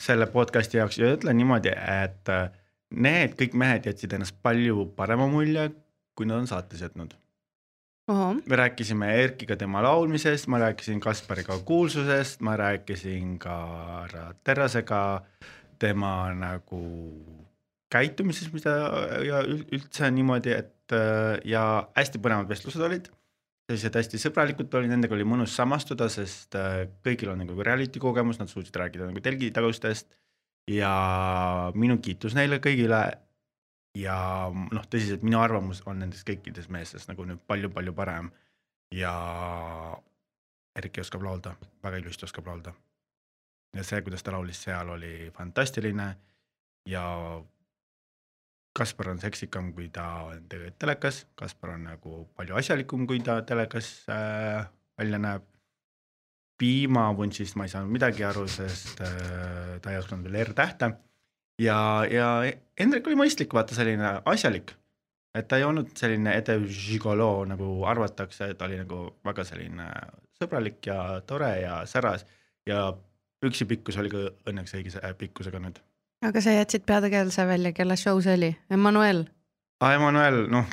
[0.00, 2.46] selle podcast'i jaoks ja ütlen niimoodi, et äh,
[2.96, 5.68] need kõik mehed jätsid ennast palju parema mulje,
[6.16, 7.12] kui nad on saates jätnud.
[8.12, 13.54] Me rääkisime Erkiga tema laulmisest, ma rääkisin Kaspariga kuulsusest, ma rääkisin ka
[14.02, 15.22] härra Terrasega
[15.78, 16.82] tema nagu
[17.92, 18.76] käitumisest, mida
[19.26, 21.64] ja ül- üldse niimoodi, et äh, ja
[21.98, 23.10] hästi põnevad vestlused olid.
[23.68, 28.40] sellised hästi sõbralikud olid, nendega oli mõnus samastuda, sest äh, kõigil on nagu reality kogemus,
[28.40, 30.10] nad suutsid rääkida nagu telgitagustest
[30.70, 30.92] ja
[31.74, 33.02] minu kiitus neile kõigile
[33.98, 34.16] ja
[34.52, 38.32] noh, tõsiselt minu arvamus on nendest kõikidest meestest nagu nüüd palju-palju parem
[38.94, 39.12] ja
[40.72, 41.50] Erki oskab laulda,
[41.84, 42.72] väga ilusti oskab laulda.
[43.76, 46.06] ja see, kuidas ta laulis seal, oli fantastiline
[46.88, 47.02] ja
[48.72, 53.42] Kaspar on seksikam, kui ta on tegelikult telekas, Kaspar on nagu palju asjalikum, kui ta
[53.46, 54.68] telekas äh,
[54.98, 55.48] välja näeb.
[56.62, 60.92] piimavunšist ma ei saanud midagi aru, sest äh, ta ei osanud veel R-tähte
[61.58, 61.78] ja,
[62.10, 62.28] ja
[62.78, 64.74] Hendrik oli mõistlik, vaata selline asjalik.
[65.34, 69.88] et ta ei olnud selline edev žigoloo nagu arvatakse, ta oli nagu väga selline
[70.36, 72.26] sõbralik ja tore ja säras
[72.68, 72.92] ja
[73.40, 75.80] püksi pikkus oli ka õnneks õigese äh, pikkusega nüüd.
[76.22, 78.56] Aga sa jätsid peategelase välja, kelle show see oli?
[78.70, 79.24] Emmanuel.
[79.80, 80.64] aa, Emmanuel, noh.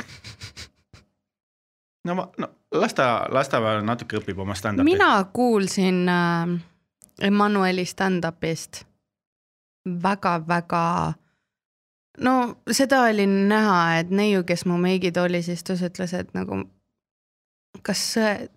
[2.05, 4.85] no ma, no las ta, las ta natuke õpib oma stand-up'i.
[4.85, 6.59] mina kuulsin äh,
[7.21, 8.83] Emmanueli stand-up'ist
[10.03, 11.13] väga-väga,
[12.23, 12.33] no
[12.71, 16.61] seda oli näha, et neiu, kes mu meigid oli, siis ta ütles, et nagu
[17.85, 18.01] kas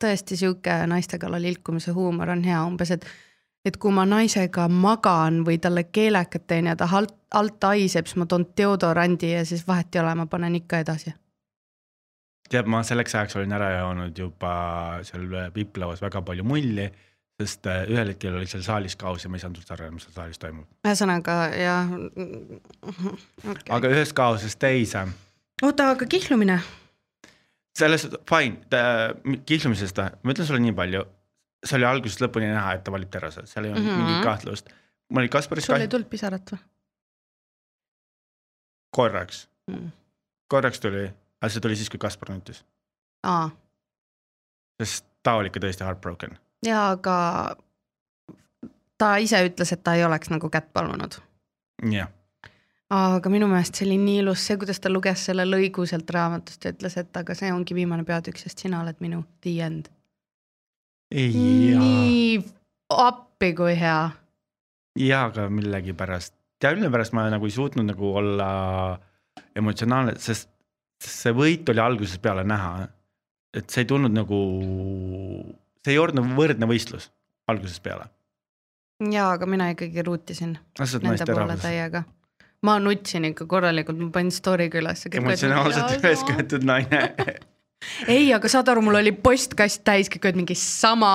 [0.03, 3.07] tõesti sihuke naiste kallal ilkumise huumor on hea, umbes, et
[3.65, 8.19] et kui ma naisega magan või talle keelekat teen ja ta alt, alt haiseb, siis
[8.19, 11.15] ma toon deodorandi ja siis vahet ei ole, ma panen ikka edasi.
[12.51, 14.53] tead, ma selleks ajaks olin ära joonud juba
[15.09, 16.91] seal Piplauas väga palju mulli,
[17.41, 20.05] sest äh, ühel hetkel oli seal saalis kaos ja ma ei saanud üldse aru, mis
[20.09, 20.69] seal saalis toimub.
[20.85, 21.97] ühesõnaga jah
[23.47, 23.71] okay..
[23.71, 25.07] aga ühest kaosest teise,
[25.63, 26.61] oota, aga kihlumine?
[27.79, 31.07] selles, fine, kihlumisest, ma ütlen sulle nii palju,
[31.65, 33.97] see oli algusest lõpuni näha, et ta valib terase, seal ei olnud mm.
[33.97, 34.05] -hmm.
[34.05, 34.71] mingit kahtlust.
[35.09, 36.63] mul oli Kasparist sul ei kahju, tulnud pisarat või
[38.93, 39.91] korraks, mm.?
[40.49, 41.07] korraks tuli,
[41.41, 42.63] aga see tuli siis, kui Kaspar nutis,
[44.83, 46.37] sest ta oli ikka tõesti heartbroken.
[46.67, 47.17] ja aga
[48.99, 51.17] ta ise ütles, et ta ei oleks nagu kätt palunud.
[51.93, 52.13] jah,
[52.93, 56.65] aga minu meelest see oli nii ilus, see, kuidas ta luges selle lõigu sealt raamatust
[56.65, 59.89] ja ütles, et aga see ongi viimane peatükk, sest sina oled minu the end.
[61.13, 62.43] Nii
[62.93, 64.11] appi kui hea.
[64.99, 68.49] ja aga millegipärast, tead mille pärast ma nagu ei suutnud nagu olla
[69.57, 70.51] emotsionaalne, sest
[71.03, 72.89] see võit oli algusest peale näha.
[73.57, 74.41] et see ei tulnud nagu,
[75.85, 77.11] see ei olnud nagu võrdne võistlus
[77.53, 78.09] algusest peale.
[79.13, 82.05] ja aga mina ikkagi ruutisin ausalt nende poole täiega.
[82.63, 85.09] ma nutsin ikka korralikult, ma panin story'ga üles.
[85.13, 87.09] emotsionaalselt üles köetud naine.
[88.09, 91.12] ei, aga saad aru, mul oli postkast täis kõik olid mingi sama,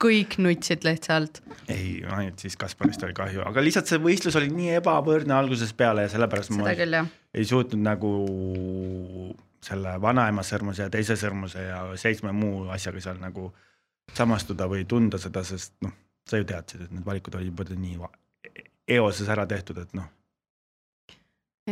[0.00, 1.42] kõik nutsid lihtsalt.
[1.68, 6.06] ei, ainult siis Kasparist oli kahju, aga lihtsalt see võistlus oli nii ebavõrdne algusest peale
[6.06, 7.10] ja sellepärast ma seda küll jah.
[7.34, 8.12] ei suutnud nagu
[9.64, 13.50] selle vanaema sõrmuse ja teise sõrmuse ja seitsme muu asjaga seal nagu
[14.16, 15.92] samastuda või tunda seda, sest noh,
[16.26, 17.98] sa ju teadsid, et need valikud olid juba nii
[18.96, 20.08] eoses ära tehtud, et noh,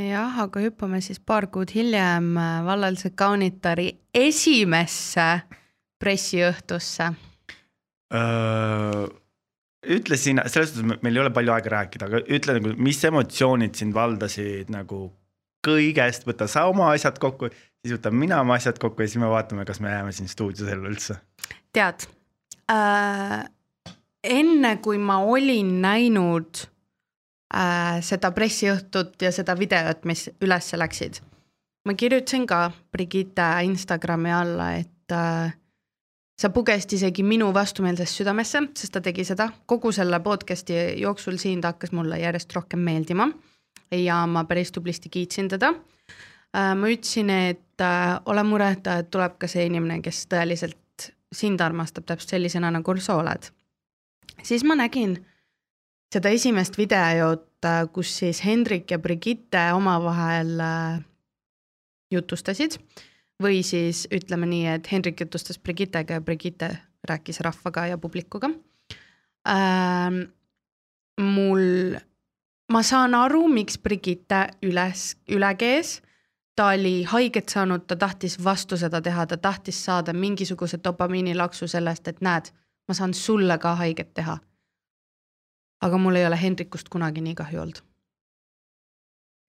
[0.09, 5.28] jah, aga hüppame siis paar kuud hiljem äh, vallalise kaunitari esimesse
[5.99, 7.09] pressiõhtusse.
[9.88, 13.03] ütle sina, selles suhtes me- meil ei ole palju aega rääkida, aga ütle nagu, mis
[13.05, 15.09] emotsioonid sind valdasid nagu
[15.66, 17.51] kõigest, võta sa oma asjad kokku,
[17.82, 20.68] siis võtan mina oma asjad kokku ja siis me vaatame, kas me jääme siin stuudios
[20.72, 21.18] ellu üldse.
[21.72, 22.07] tead
[22.70, 23.44] äh,,
[24.24, 26.64] enne kui ma olin näinud
[27.55, 31.20] äh, seda pressiõhtut ja seda videot, mis üles läksid,
[31.86, 35.55] ma kirjutasin ka Brigitte Instagrami alla, et äh,
[36.38, 41.61] sa pugesid isegi minu vastumeelsesse südamesse, sest ta tegi seda kogu selle podcast'i jooksul siin
[41.61, 43.28] ta hakkas mulle järjest rohkem meeldima
[43.92, 45.72] ja ma päris tublisti kiitsin teda
[46.55, 46.74] äh,.
[46.74, 50.76] ma ütlesin, et äh, ole mureta, et tuleb ka see inimene, kes tõeliselt
[51.34, 53.51] sind armastab täpselt sellisena, nagu sa oled.
[54.42, 55.18] siis ma nägin
[56.13, 57.47] seda esimest videot,
[57.93, 61.01] kus siis Hendrik ja Brigitte omavahel äh,
[62.15, 62.79] jutustasid
[63.43, 66.71] või siis ütleme nii, et Hendrik jutustas Brigittega ja Brigitte
[67.09, 68.51] rääkis rahvaga ja publikuga
[69.49, 70.23] ähm,.
[71.21, 71.99] mul,
[72.73, 75.99] ma saan aru, miks Brigitte üles, üle kees
[76.59, 82.09] ta oli haiget saanud, ta tahtis vastu seda teha, ta tahtis saada mingisuguse dopamiinilaksu sellest,
[82.09, 82.51] et näed,
[82.89, 84.39] ma saan sulle ka haiget teha.
[85.81, 87.85] Aga mul ei ole Hendrikust kunagi nii kahju olnud.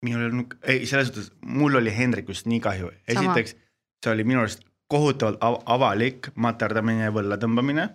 [0.05, 3.19] minul ei olnud, ei selles suhtes, mul oli Hendrikust nii kahju, Sama.
[3.19, 3.55] esiteks
[4.03, 7.89] see oli minu arust kohutavalt av avalik materdamine ja võlla tõmbamine.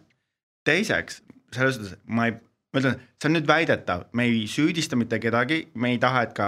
[0.64, 1.22] teiseks,
[1.53, 2.37] selles suhtes ma ei,
[2.72, 6.37] ma ütlen, see on nüüd väidetav, me ei süüdista mitte kedagi, me ei taha, et
[6.37, 6.47] ka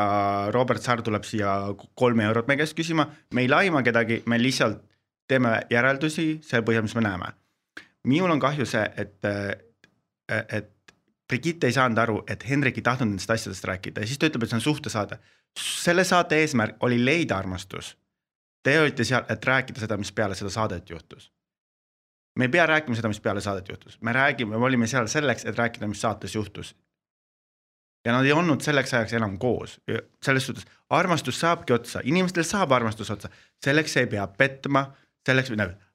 [0.54, 1.56] Robert Sarr tuleb siia
[1.94, 4.80] kolme eurot meie käest küsima, me ei laima kedagi, me lihtsalt
[5.28, 7.32] teeme järeldusi selle põhjal, mis me näeme.
[8.06, 9.18] minul on kahju see, et,
[10.28, 10.72] et
[11.28, 14.44] Brigitte ei saanud aru, et Hendrik ei tahtnud nendest asjadest rääkida ja siis ta ütleb,
[14.46, 15.18] et see on suhtesaade.
[15.58, 17.96] selle saate eesmärk oli leida armastus.
[18.62, 21.32] Te olite seal, et rääkida seda, mis peale seda saadet juhtus.
[22.38, 25.44] me ei pea rääkima seda, mis peale saadet juhtus, me räägime, me olime seal selleks,
[25.44, 26.76] et rääkida, mis saates juhtus.
[28.04, 29.80] ja nad ei olnud selleks ajaks enam koos,
[30.22, 33.28] selles suhtes armastus saabki otsa, inimestel saab armastus otsa,
[33.64, 34.92] selleks ei pea petma,
[35.26, 35.50] selleks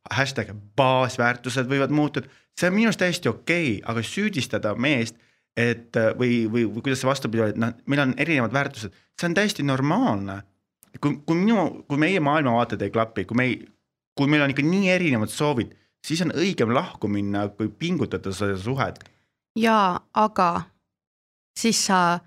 [0.10, 2.28] hashtag baasväärtused võivad muutuda,
[2.60, 5.18] see on minu arust täiesti okei okay,, aga süüdistada meest,
[5.58, 9.30] et või, või, või kuidas see vastupidi oli, et noh, meil on erinevad väärtused, see
[9.30, 10.42] on täiesti normaalne.
[11.00, 13.60] kui, kui minu, kui meie maailmavaated ei klapi, kui me ei,
[14.18, 15.72] kui meil on ikka nii erinevad soovid,
[16.06, 19.00] siis on õigem lahku minna, kui pingutada seda suhet.
[19.56, 20.50] jaa, aga
[21.60, 22.20] siis sa,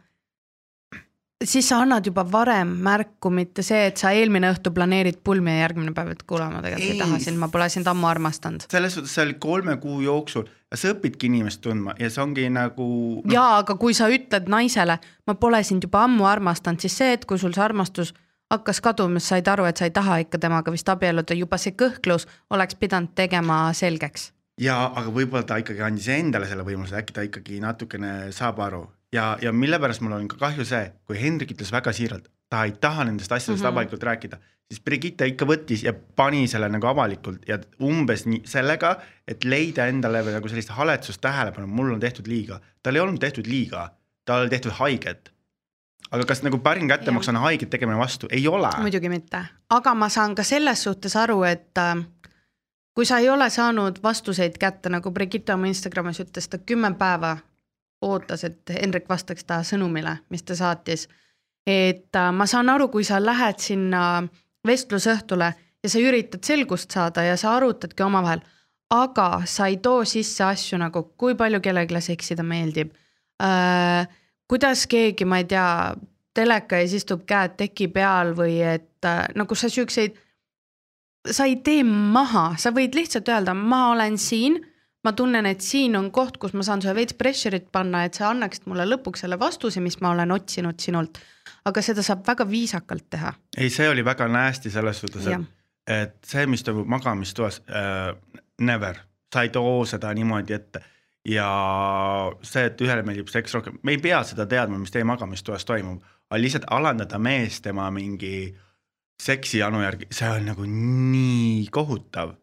[1.44, 5.64] siis sa annad juba varem märku, mitte see, et sa eelmine õhtu planeerid pulmi ja
[5.64, 8.66] järgmine päev, et kuule, ma tegelikult ei, Ei, taha sind, ma pole sind ammu armastanud.
[8.70, 12.48] selles suhtes see oli kolme kuu jooksul ja sa õpidki inimest tundma ja see ongi
[12.52, 12.88] nagu.
[13.30, 17.28] jaa, aga kui sa ütled naisele, ma pole sind juba ammu armastanud, siis see hetk,
[17.30, 18.14] kui sul see armastus
[18.52, 21.76] hakkas kaduma, siis said aru, et sa ei taha ikka temaga vist abielluda, juba see
[21.78, 24.32] kõhklus oleks pidanud tegema selgeks.
[24.60, 28.84] ja aga võib-olla ta ikkagi andis endale selle võimaluse, äkki ta ikkagi natukene saab aru
[29.14, 32.64] ja, ja mille pärast mul on ka kahju see, kui Hendrik ütles väga siiralt, ta
[32.66, 33.66] ei taha nendest asjadest mm.
[33.66, 33.72] -hmm.
[33.72, 34.38] avalikult rääkida,
[34.68, 38.96] siis Brigitte ikka võttis ja pani selle nagu avalikult ja umbes nii sellega,
[39.28, 43.20] et leida endale või nagu sellist haletsust tähelepanu, mul on tehtud liiga, tal ei olnud
[43.20, 43.90] tehtud liiga,
[44.24, 45.30] tal oli tehtud haiget.
[46.10, 48.70] aga kas nagu parim kättemaks on haiget tegemine vastu, ei ole.
[48.80, 52.04] muidugi mitte, aga ma saan ka selles suhtes aru, et äh,
[52.94, 57.36] kui sa ei ole saanud vastuseid kätte, nagu Brigitte oma Instagramis ütles, ta kümme päeva
[58.04, 61.08] ootas, et Hendrik vastaks ta sõnumile, mis ta saatis.
[61.66, 64.24] et äh, ma saan aru, kui sa lähed sinna
[64.66, 65.52] vestlusõhtule
[65.82, 68.42] ja sa üritad selgust saada ja sa arutadki omavahel,
[68.92, 72.92] aga sa ei too sisse asju nagu, kui palju kellelegi seksida meeldib
[73.42, 74.06] äh,.
[74.48, 75.94] kuidas keegi, ma ei tea,
[76.34, 80.16] teleka ees istub käed teki peal või et äh, nagu sa siukseid,
[81.30, 84.58] sa ei tee maha, sa võid lihtsalt öelda, ma olen siin,
[85.04, 88.30] ma tunnen, et siin on koht, kus ma saan sulle veits pressure'it panna, et sa
[88.30, 91.20] annaksid mulle lõpuks selle vastuse, mis ma olen otsinud sinult.
[91.64, 93.34] aga seda saab väga viisakalt teha.
[93.56, 95.46] ei, see oli väga nasty selles suhtes, et,
[95.86, 98.14] et see, mis toimub magamistoas äh,,
[98.60, 98.98] never,
[99.34, 100.82] sa ei too seda niimoodi ette
[101.28, 101.48] ja
[102.42, 106.02] see, et ühele meeldib seks rohkem, me ei pea seda teadma, mis teie magamistoas toimub,
[106.30, 108.54] aga lihtsalt alandada mees tema mingi
[109.22, 112.34] seksijanu järgi, see on nagu nii kohutav.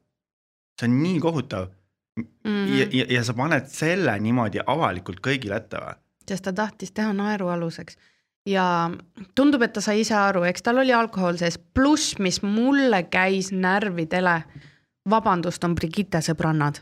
[0.80, 1.70] see on nii kohutav
[2.18, 2.66] mm Mhm.
[2.66, 2.80] -hmm.
[2.80, 5.94] ja, ja, ja sa paned selle niimoodi avalikult kõigile ette või?
[6.28, 7.98] sest ta tahtis teha naerualuseks
[8.46, 8.92] ja
[9.36, 13.52] tundub, et ta sai ise aru, eks tal oli alkohol sees, pluss, mis mulle käis
[13.52, 14.44] närvidele.
[15.10, 16.76] vabandust, on Brigitte sõbrannad.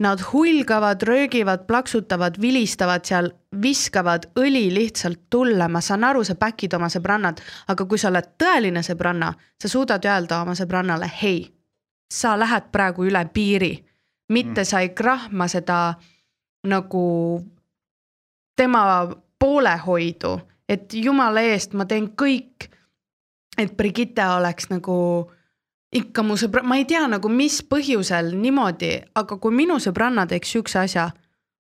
[0.00, 3.28] Nad hulgavad, röögivad, plaksutavad, vilistavad seal,
[3.62, 8.24] viskavad õli lihtsalt tulle, ma saan aru, sa back'id oma sõbrannad, aga kui sa oled
[8.38, 11.54] tõeline sõbranna, sa suudad öelda oma sõbrannale, hei,
[12.12, 13.87] sa lähed praegu üle piiri,
[14.28, 15.94] mitte sa ei krahma seda
[16.68, 17.04] nagu
[18.56, 18.82] tema
[19.38, 20.34] poolehoidu,
[20.68, 22.68] et jumala eest ma teen kõik,
[23.58, 24.98] et Brigitte oleks nagu
[25.94, 30.52] ikka mu sõbra, ma ei tea nagu mis põhjusel niimoodi, aga kui minu sõbranna teeks
[30.52, 31.08] siukse asja,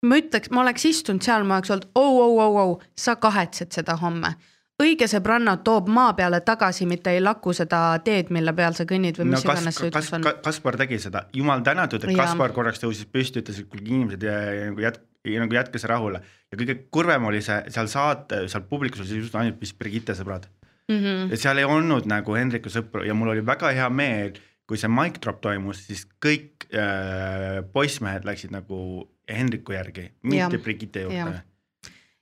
[0.08, 3.76] ma ütleks, ma oleks istunud seal, ma oleks olnud oh, oh, oh, oh, sa kahetsed
[3.76, 4.34] seda homme.
[4.82, 9.18] Õige sõbranna toob maa peale tagasi, mitte ei laku seda teed, mille peal sa kõnnid
[9.18, 10.28] või no mis kas iganes, see ütlus on.
[10.46, 12.26] Kaspar tegi seda, jumal tänatud, et Jaa.
[12.26, 15.90] Kaspar korraks tõusis püsti, ütles, et kuulge inimesed ja, ja nagu jät-, nagu jätke see
[15.90, 20.16] rahule ja kõige kurvem oli see seal saate, seal publikus oli just ainult vist Brigitte
[20.18, 20.48] sõbrad
[20.88, 21.32] Mm -hmm.
[21.32, 24.88] ja seal ei olnud nagu Hendriku sõpru ja mul oli väga hea meel, kui see
[24.88, 30.58] mic drop toimus, siis kõik äh, poissmehed läksid nagu Hendriku järgi, mitte.
[30.58, 31.44] Brigitte juurde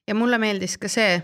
[0.08, 1.22] ja mulle meeldis ka see,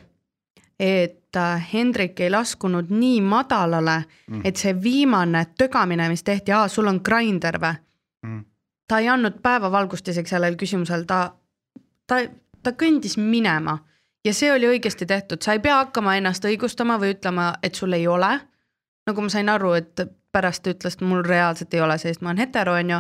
[0.79, 6.67] et äh, Hendrik ei laskunud nii madalale mm., et see viimane tögamine, mis tehti, aa,
[6.67, 7.75] sul on grinder või
[8.21, 8.43] Mm.
[8.87, 11.31] ta ei andnud päevavalgust isegi sellel küsimusel, ta,
[12.07, 12.19] ta,
[12.63, 13.79] ta kõndis minema
[14.25, 17.93] ja see oli õigesti tehtud, sa ei pea hakkama ennast õigustama või ütlema, et sul
[17.97, 18.39] ei ole.
[19.07, 20.01] nagu ma sain aru, et
[20.31, 22.99] pärast ütles, et mul reaalselt ei ole, sest ma olen hetero, onju.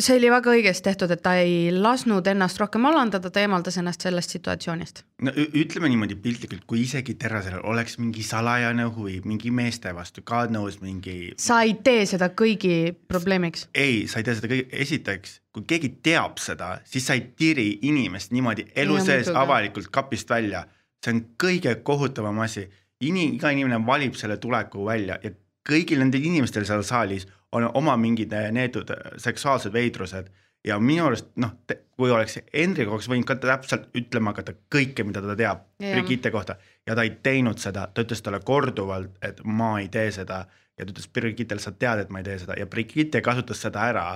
[0.00, 4.04] See oli väga õigesti tehtud, et ta ei lasknud ennast rohkem alandada, ta eemaldas ennast
[4.04, 5.02] sellest situatsioonist.
[5.22, 10.54] no ütleme niimoodi piltlikult, kui isegi Terrasel oleks mingi salajane huvi mingi meeste vastu, God
[10.54, 13.68] knows mingi sa ei tee seda kõigi probleemiks.
[13.74, 17.68] ei, sa ei tee seda kõige, esiteks, kui keegi teab seda, siis sa ei tiri
[17.82, 19.42] inimest niimoodi elu Jaa, sees muidugi.
[19.44, 20.64] avalikult kapist välja.
[21.04, 22.68] see on kõige kohutavam asi,
[23.02, 25.32] Ini-, iga inimene valib selle tuleku välja ja
[25.68, 28.88] kõigil nendel inimestel seal saalis on oma mingid needud
[29.20, 30.30] seksuaalsed veidrused.
[30.64, 31.56] Ja minu arust noh,
[31.98, 35.64] kui oleks Hendrik oleks võinud ka täpselt ütlema hakata kõike, mida ta teab.
[35.82, 36.56] Brigitte kohta.
[36.86, 40.44] Ja ta ei teinud seda, ta ütles talle korduvalt, et ma ei tee seda.
[40.78, 42.54] Ja ta ütles Brigittele, sa tead, et ma ei tee seda.
[42.58, 44.06] Ja Brigitte kasutas seda ära,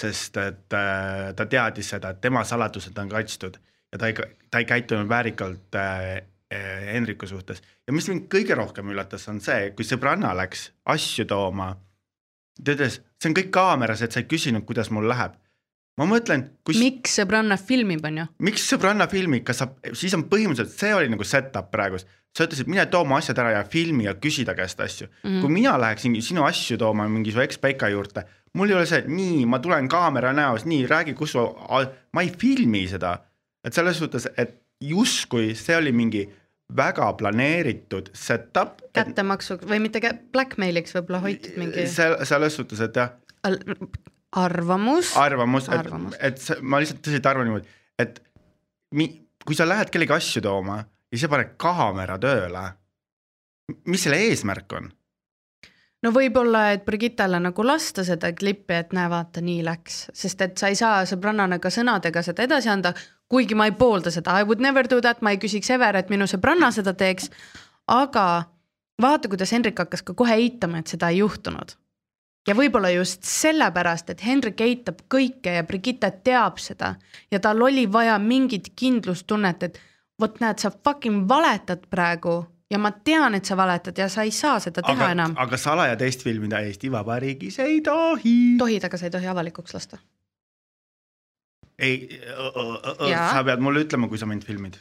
[0.00, 3.60] sest et äh, ta teadis seda, et tema saladused on kaitstud.
[3.94, 4.18] Ja ta ei,
[4.50, 6.10] ta ei käitunud väärikalt äh,
[6.50, 7.62] äh, Hendriku suhtes.
[7.86, 11.70] Ja mis mind kõige rohkem üllatas, on see, kui sõbranna läks asju tooma.
[12.62, 15.34] Ta ütles, see on kõik kaameras, et sa ei küsinud, kuidas mul läheb.
[15.98, 18.26] ma mõtlen, kus, miks sõbranna filmib, onju.
[18.42, 21.98] miks sõbranna filmi, kas sa, siis on põhimõtteliselt, see oli nagu set-up praegu.
[22.34, 25.28] sa ütlesid, mine too oma asjad ära ja filmi ja küsi ta käest asju mm.
[25.28, 25.40] -hmm.
[25.40, 28.24] kui mina läheksin sinu asju tooma mingi su ekspeika juurde,
[28.54, 31.44] mul ei ole see, nii, ma tulen kaamera näos, nii räägi, kus su,
[32.12, 33.18] ma ei filmi seda.
[33.64, 36.28] et selles suhtes, et justkui see oli mingi
[36.76, 38.80] väga planeeritud setup.
[38.96, 41.86] kättemaksu või mitte kä-, blackmailiks võib-olla hoitud mingi.
[41.90, 43.12] see, selles suhtes, et jah.
[44.32, 45.16] arvamus.
[45.16, 48.20] arvamus, et, et ma lihtsalt tõsiselt arvan niimoodi, et
[48.94, 49.08] mi,
[49.44, 50.80] kui sa lähed kellegi asju tooma
[51.12, 52.66] ja sa paned kaamera tööle,
[53.90, 54.92] mis selle eesmärk on?
[56.04, 60.58] no võib-olla, et Brigittale nagu lasta seda klippi, et näe, vaata, nii läks, sest et
[60.60, 62.94] sa ei saa sõbrannana ka sõnadega seda edasi anda,
[63.34, 66.10] kuigi ma ei poolda seda, I would never do that, ma ei küsiks ever, et
[66.12, 67.30] minu sõbranna seda teeks.
[67.90, 68.26] aga
[69.02, 71.74] vaata, kuidas Hendrik hakkas ka kohe eitama, et seda ei juhtunud.
[72.48, 76.94] ja võib-olla just sellepärast, et Hendrik eitab kõike ja Brigitte teab seda
[77.30, 79.80] ja tal oli vaja mingit kindlustunnet, et
[80.20, 84.30] vot näed, sa fucking valetad praegu ja ma tean, et sa valetad ja sa ei
[84.34, 85.36] saa seda teha aga, enam.
[85.40, 88.36] aga salaja teist filmida Eesti Vabariigis ei tohi.
[88.58, 89.98] tohid, aga sa ei tohi avalikuks lasta.
[91.78, 94.78] Ei, sa pead mulle ütlema, kui sa mind filmid.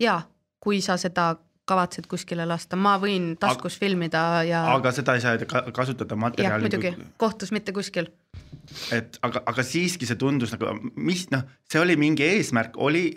[0.00, 0.20] ja,
[0.60, 1.34] kui sa seda
[1.68, 4.62] kavatsed kuskile lasta, ma võin taskus aga, filmida ja.
[4.72, 6.64] aga seda ei saa kasutada materjali.
[6.64, 8.08] muidugi kui..., kohtus mitte kuskil.
[8.94, 13.10] et aga, aga siiski see tundus nagu, mis noh, see oli mingi eesmärk, oli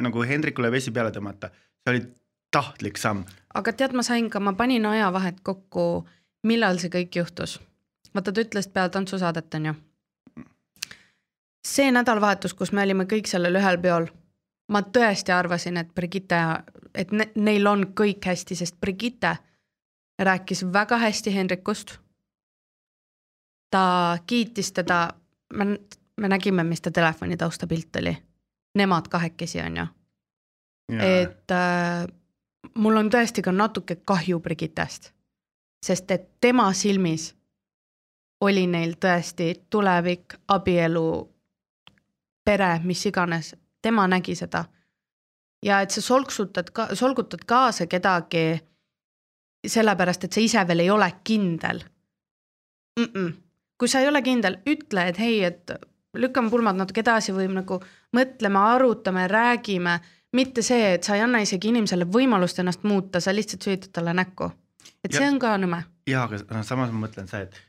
[0.00, 1.52] nagu Hendrikule vesi peale tõmmata,
[1.84, 2.06] see oli
[2.54, 3.26] tahtlik samm.
[3.54, 6.06] aga tead, ma sain ka, ma panin ajavahet kokku,
[6.48, 7.58] millal see kõik juhtus.
[8.14, 9.78] vaata, ta ütles peale tantsusaadet, on ju.
[11.64, 14.06] See nädalavahetus, kus me olime kõik sellel ühel peol,
[14.70, 16.38] ma tõesti arvasin, et Brigitte,
[16.94, 19.36] et ne, neil on kõik hästi, sest Brigitte
[20.20, 21.98] rääkis väga hästi Hendrikust.
[23.70, 25.10] ta kiitis teda,
[25.54, 25.64] me,
[26.16, 28.16] me nägime, mis ta telefoni taustapilt oli.
[28.74, 29.86] Nemad kahekesi, on ju.
[30.98, 32.06] et äh,
[32.74, 35.12] mul on tõesti ka natuke kahju Brigittest,
[35.86, 37.34] sest et tema silmis
[38.40, 41.30] oli neil tõesti tulevik, abielu,
[42.50, 44.64] pere, mis iganes, tema nägi seda.
[45.62, 48.60] ja et sa solksutad ka, solgutad kaasa kedagi
[49.66, 51.82] sellepärast, et sa ise veel ei ole kindel
[52.98, 53.04] mm.
[53.04, 53.32] -mm.
[53.78, 55.70] kui sa ei ole kindel, ütle, et hei, et
[56.14, 57.80] lükkame pulmad natuke edasi või nagu
[58.16, 60.00] mõtleme, arutame, räägime
[60.32, 64.14] mitte see, et sa ei anna isegi inimesele võimalust ennast muuta, sa lihtsalt süütad talle
[64.14, 64.50] näkku.
[65.04, 65.82] et ja, see on ka nõme.
[66.06, 67.60] ja, aga noh, samas ma mõtlen see, et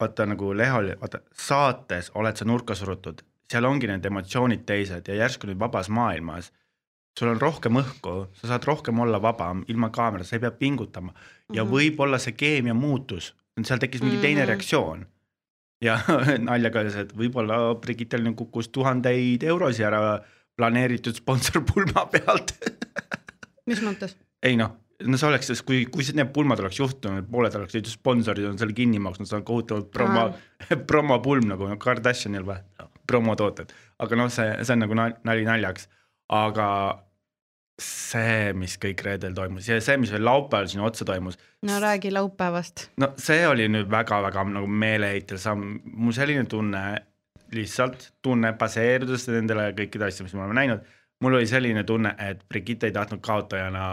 [0.00, 3.22] vaata nagu Lehol, vaata saates oled sa nurka surutud,
[3.52, 6.52] seal ongi need emotsioonid teised ja järsku nüüd vabas maailmas
[7.16, 11.12] sul on rohkem õhku, sa saad rohkem olla vabam ilma kaamerata, sa ei pea pingutama
[11.14, 11.72] ja mm -hmm.
[11.72, 14.22] võib-olla see keemia muutus, seal tekkis mingi mm -hmm.
[14.22, 14.48] teine mhm.
[14.48, 15.06] reaktsioon.
[15.84, 16.00] ja
[16.48, 20.20] naljaga see, et võib-olla Brigittel kukkus tuhandeid eurosid ära
[20.56, 22.52] planeeritud sponsorpulma pealt
[23.68, 24.16] mis mõttes?
[24.42, 27.90] ei noh, no see oleks siis, kui, kui need pulmad oleks juhtunud, pooled oleks liidu
[27.90, 30.30] sponsorid on selle kinni maksnud, see on kohutavalt promo,
[30.90, 32.60] promopulm nagu Kardashianil või,
[33.06, 33.72] promotooted.
[33.98, 35.88] aga noh, see, see on nagu nali naljaks,
[36.32, 36.68] aga
[37.80, 41.38] see, mis kõik reedel toimus ja see, mis veel laupäeval siin otsa toimus.
[41.68, 42.88] no räägi laupäevast.
[42.96, 46.86] no see oli nüüd väga-väga nagu meeleheitel samm, mul selline tunne
[47.54, 50.88] lihtsalt tunne, baseerudes nendele kõikide asjadele, mis me oleme näinud,
[51.22, 53.84] mul oli selline tunne, et Brigitte ei tahtnud kaotajana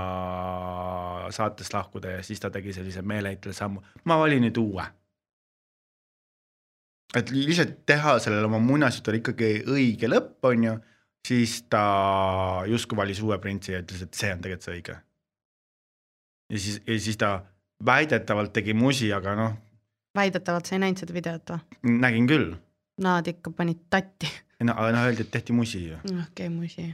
[1.34, 4.86] saatest lahkuda ja siis ta tegi sellise meeleheitel sammu, ma valin nüüd uue.
[7.18, 10.76] Et lihtsalt teha sellele oma muinasjutule ikkagi õige lõpp, on ju,
[11.28, 11.84] siis ta
[12.70, 14.98] justkui valis uue printsi ja ütles, et see on tegelikult see õige.
[16.54, 17.34] ja siis, ja siis ta
[17.86, 19.58] väidetavalt tegi musi, aga noh.
[20.18, 21.98] väidetavalt, sa ei näinud seda videot või?
[22.04, 22.54] nägin küll
[23.02, 24.30] Nad ikka panid tatti.
[24.62, 26.00] no aga noh, öeldi, et tehti musi ju.
[26.06, 26.90] okei okay,, musi.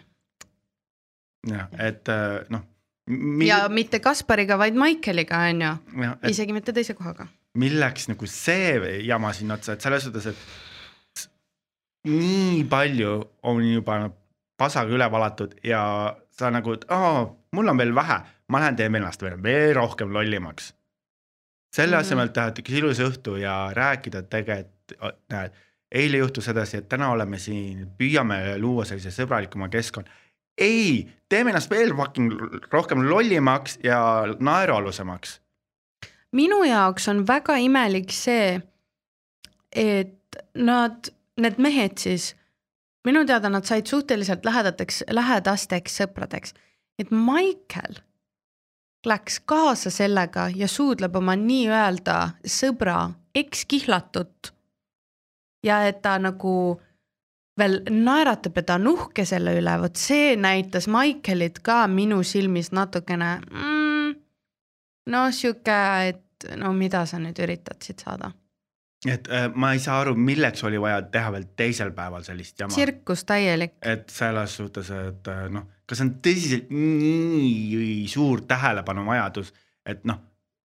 [1.50, 2.64] jah, et äh, noh
[3.10, 3.48] mil....
[3.48, 5.74] ja mitte Kaspariga, vaid Maikeliga on ju,
[6.30, 7.28] isegi mitte teise kohaga.
[7.60, 11.30] Milleks nagu see jama sinna otsa, et selles suhtes, et
[12.10, 13.14] nii palju
[13.52, 14.02] on juba
[14.60, 15.82] pasaga üle valatud ja
[16.36, 18.20] sa nagu, et aa, mul on veel vähe,
[18.52, 20.74] ma lähen teen ennast veel, veel rohkem lollimaks.
[21.76, 22.06] selle mm -hmm.
[22.06, 24.96] asemel teha ikka ilus õhtu ja rääkida tegelikult,
[25.30, 25.54] näed
[25.92, 30.10] eile juhtus sedasi, et täna oleme siin, püüame luua sellise sõbralikuma keskkonna.
[30.58, 32.34] ei, teeme ennast veel fucking
[32.72, 35.40] rohkem lollimaks ja naerualusemaks.
[36.36, 38.60] Minu jaoks on väga imelik see,
[39.72, 42.34] et nad, need mehed siis,
[43.06, 46.54] minu teada nad said suhteliselt lähedateks, lähedasteks sõpradeks,
[47.00, 48.02] et Michael
[49.06, 54.52] läks kaasa sellega ja suudleb oma nii-öelda sõbra ekskihlatut
[55.64, 56.54] ja et ta nagu
[57.60, 62.72] veel naeratab ja ta on uhke selle üle, vot see näitas Michaelit ka minu silmis
[62.76, 63.79] natukene mm,
[65.10, 65.80] no sihuke,
[66.12, 68.32] et no mida sa nüüd üritad siit saada.
[69.08, 72.74] et äh, ma ei saa aru, milleks oli vaja teha veel teisel päeval sellist jama.
[72.76, 73.78] tsirkus täielik.
[73.82, 79.54] et selles suhtes, et äh, noh, kas on tõsiselt nii suur tähelepanuvajadus,
[79.86, 80.20] et noh,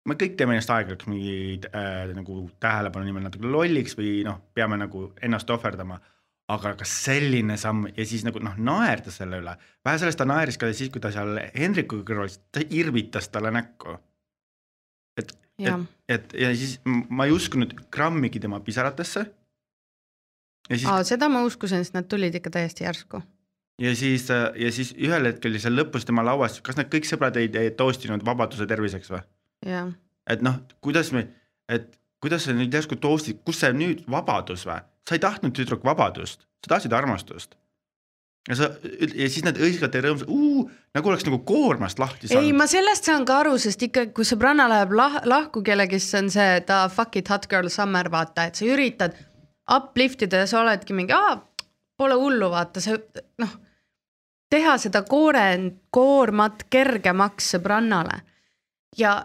[0.06, 4.78] me kõik teeme ennast aeg-ajalt mingi äh, nagu tähelepanu nimel natuke lolliks või noh, peame
[4.82, 6.02] nagu ennast ohverdama
[6.52, 9.56] aga kas selline samm ja siis nagu noh, naerda selle üle,
[9.86, 13.98] vähe sellest ta naeris ka siis, kui ta seal Hendriku kõrval, ta irvitas talle näkku.
[15.18, 19.26] Et, et, et ja siis ma ei uskunud grammigi tema pisaratesse.
[20.66, 20.86] Siis...
[20.90, 23.22] Aa, seda ma uskusin, sest nad tulid ikka täiesti järsku.
[23.82, 27.52] ja siis, ja siis ühel hetkel seal lõpus tema lauas, kas need kõik sõbrad ei,
[27.60, 29.22] ei toostinud vabaduse terviseks või?
[30.32, 31.28] et noh, kuidas me,
[31.70, 31.94] et
[32.24, 34.80] kuidas sa nüüd järsku toostid, kus see nüüd vabadus või?
[35.06, 37.54] sa ei tahtnud tüdruk vabadust, sa tahtsid armastust.
[38.50, 38.70] Ja sa
[39.16, 42.46] ja siis nad hõiskavad teile rõõmsalt, nagu oleks nagu koormast lahti saanud.
[42.46, 46.20] ei, ma sellest saan ka aru, sest ikka, kui sõbranna läheb lah lahku kellegi, siis
[46.22, 49.18] on see ta fuck it hot girl summer vaata, et sa üritad
[49.76, 51.40] uplift ida ja sa oledki mingi, aa,
[51.98, 53.00] pole hullu, vaata see
[53.42, 53.56] noh,
[54.54, 55.48] teha seda koore,
[55.90, 58.22] koormat kergemaks sõbrannale
[58.98, 59.18] ja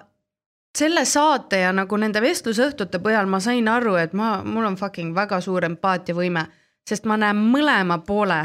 [0.79, 5.15] selle saate ja nagu nende vestlusõhtute põhjal ma sain aru, et ma, mul on fucking
[5.15, 6.47] väga suur empaatiavõime,
[6.89, 8.41] sest ma näen mõlema poole,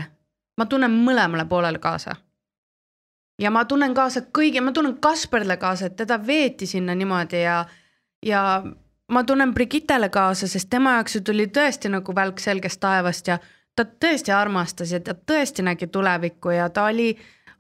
[0.58, 2.16] ma tunnen mõlemale poolele kaasa.
[3.42, 7.66] ja ma tunnen kaasa kõigi, ma tunnen Kasperile kaasa, et teda veeti sinna niimoodi ja,
[8.26, 8.64] ja
[9.12, 13.40] ma tunnen Brigittele kaasa, sest tema jaoks ju tuli tõesti nagu välk selgest taevast ja
[13.76, 17.12] ta tõesti armastas ja ta tõesti nägi tulevikku ja ta oli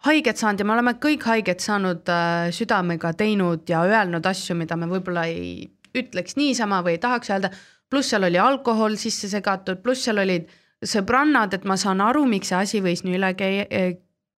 [0.06, 4.78] haiget saanud ja me oleme kõik haiget saanud äh, südamega teinud ja öelnud asju, mida
[4.80, 7.50] me võib-olla ei ütleks niisama või ei tahaks öelda.
[7.90, 10.50] pluss seal oli alkohol sisse segatud, pluss seal olid
[10.84, 13.50] sõbrannad, et ma saan aru, miks see asi võis nii üle ke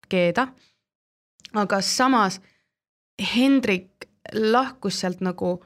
[0.10, 0.48] keeda.
[1.54, 2.42] aga samas
[3.36, 5.64] Hendrik lahkus sealt nagu,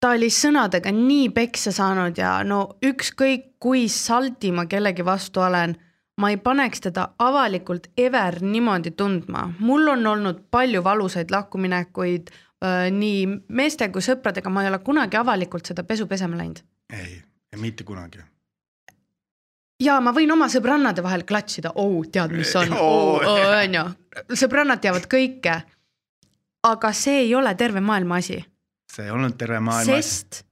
[0.00, 5.74] ta oli sõnadega nii peksa saanud ja no ükskõik kui saldi ma kellegi vastu olen
[6.20, 12.88] ma ei paneks teda avalikult ever niimoodi tundma, mul on olnud palju valusaid lahkuminekuid äh,
[12.92, 16.62] nii meeste kui sõpradega, ma ei ole kunagi avalikult seda pesu pesema läinud.
[16.92, 17.22] ei,
[17.56, 18.24] mitte kunagi.
[19.80, 22.74] Ja ma võin oma sõbrannade vahel klatšida, oh tead, mis on,
[23.62, 23.84] onju,
[24.36, 25.56] sõbrannad teavad kõike.
[26.68, 28.38] aga see ei ole terve maailma asi.
[28.92, 30.02] see ei olnud terve maailma asi.
[30.02, 30.44] sest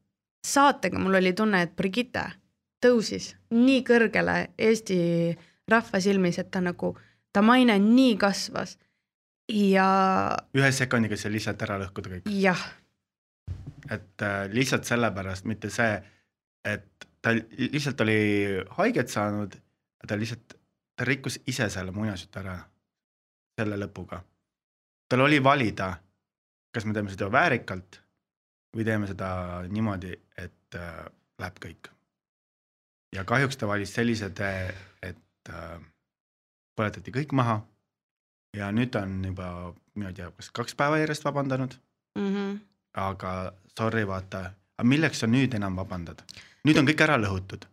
[0.47, 2.25] saatega mul oli tunne, et Brigitte
[2.85, 4.99] tõusis nii kõrgele Eesti
[5.69, 6.95] rahva silmis, et ta nagu,
[7.33, 8.77] ta maine nii kasvas
[9.53, 9.89] ja.
[10.57, 12.31] ühe sekundiga sai lihtsalt ära lõhkuda kõik.
[12.41, 12.63] jah.
[13.91, 15.99] et äh, lihtsalt sellepärast, mitte see,
[16.65, 18.19] et ta lihtsalt oli
[18.79, 19.55] haiget saanud,
[20.07, 20.55] ta lihtsalt,
[20.97, 22.59] ta rikkus ise selle muinasjutu ära,
[23.59, 24.23] selle lõpuga.
[25.09, 25.93] tal oli valida,
[26.75, 28.01] kas me teeme seda väärikalt
[28.77, 29.29] või teeme seda
[29.69, 31.07] niimoodi, et äh,
[31.41, 31.91] läheb kõik.
[33.15, 35.81] ja kahjuks ta valis sellise tee, et äh,
[36.77, 37.61] põletati kõik maha.
[38.57, 41.75] ja nüüd ta on juba, mina ei tea, kas kaks päeva järjest vabandanud
[42.19, 42.29] mm.
[42.35, 42.59] -hmm.
[42.95, 46.23] aga sorry, vaata, aga milleks sa nüüd enam vabandad?
[46.69, 47.65] Nüüd on kõik ära lõhutud.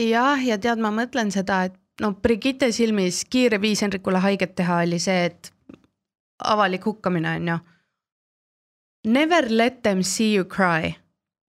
[0.00, 4.82] jah, ja tead, ma mõtlen seda, et no Brigitte silmis kiire viis Henrikule haiget teha
[4.86, 5.52] oli see, et
[6.38, 7.58] avalik hukkamine on ju.
[9.08, 10.96] Never let them see you cry.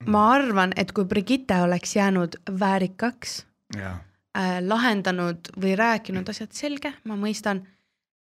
[0.07, 0.33] ma mhm.
[0.33, 3.95] arvan, et kui Brigitte oleks jäänud väärikaks ja
[4.37, 7.65] äh, lahendanud või rääkinud asjad, selge, ma mõistan.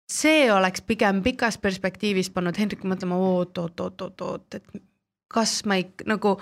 [0.09, 4.83] see oleks pigem pikas perspektiivis pannud Hendriku mõtlema oot, oot, oot, oot, oot, et
[5.29, 6.39] kas ma ikka nagu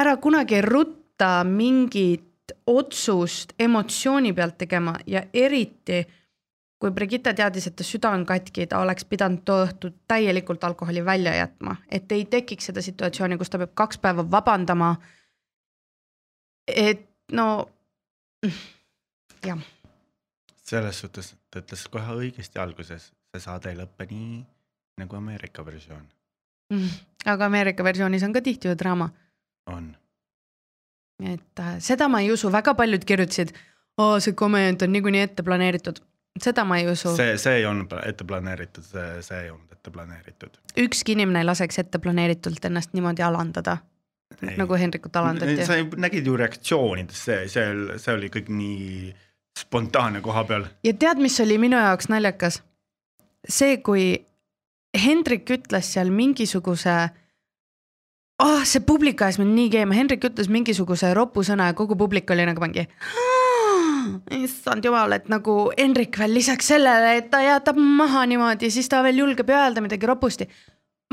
[0.00, 6.04] ära kunagi rutta mingit otsust emotsiooni pealt tegema ja eriti
[6.78, 11.02] kui Brigitte teadis, et ta süda on katki, ta oleks pidanud too õhtu täielikult alkoholi
[11.04, 14.96] välja jätma, et ei tekiks seda situatsiooni, kus ta peab kaks päeva vabandama.
[16.68, 17.68] et no
[19.46, 19.58] jah.
[20.64, 24.44] selles suhtes ta ütles kohe õigesti alguses, see saade ei lõpe nii
[25.00, 26.04] nagu Ameerika versioon
[26.70, 26.90] mm,.
[27.24, 29.10] aga Ameerika versioonis on ka tihti ju draama.
[29.68, 29.96] On.
[31.24, 33.52] et äh, seda ma ei usu, väga paljud kirjutasid,
[34.22, 35.98] see komment on niikuinii ette planeeritud,
[36.42, 37.14] seda ma ei usu.
[37.16, 40.58] see, see ei olnud ette planeeritud, see, see ei olnud ette planeeritud.
[40.86, 43.78] ükski inimene ei laseks ette planeeritult ennast niimoodi alandada
[44.42, 44.54] Ei.
[44.60, 45.64] nagu Hendrikut alandati.
[45.66, 49.14] sa nägid ju reaktsioonidest, see, see, see oli kõik nii
[49.58, 50.68] spontaanne koha peal.
[50.86, 52.62] ja tead, mis oli minu jaoks naljakas?
[53.48, 54.12] see, kui
[54.98, 57.16] Hendrik ütles seal mingisuguse ah
[58.42, 62.46] oh,, see publik ajas mind nii keema, Hendrik ütles mingisuguse ropusõna ja kogu publik oli
[62.48, 62.86] nagu mingi
[64.38, 69.02] issand jumal, et nagu Hendrik veel lisaks sellele, et ta jätab maha niimoodi, siis ta
[69.04, 70.48] veel julgeb öelda midagi ropusti.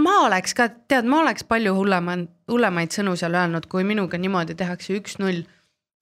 [0.03, 2.17] Ma oleks ka, tead, ma oleks palju hullema,
[2.51, 5.45] hullemaid sõnu seal öelnud, kui minuga niimoodi tehakse üks-null.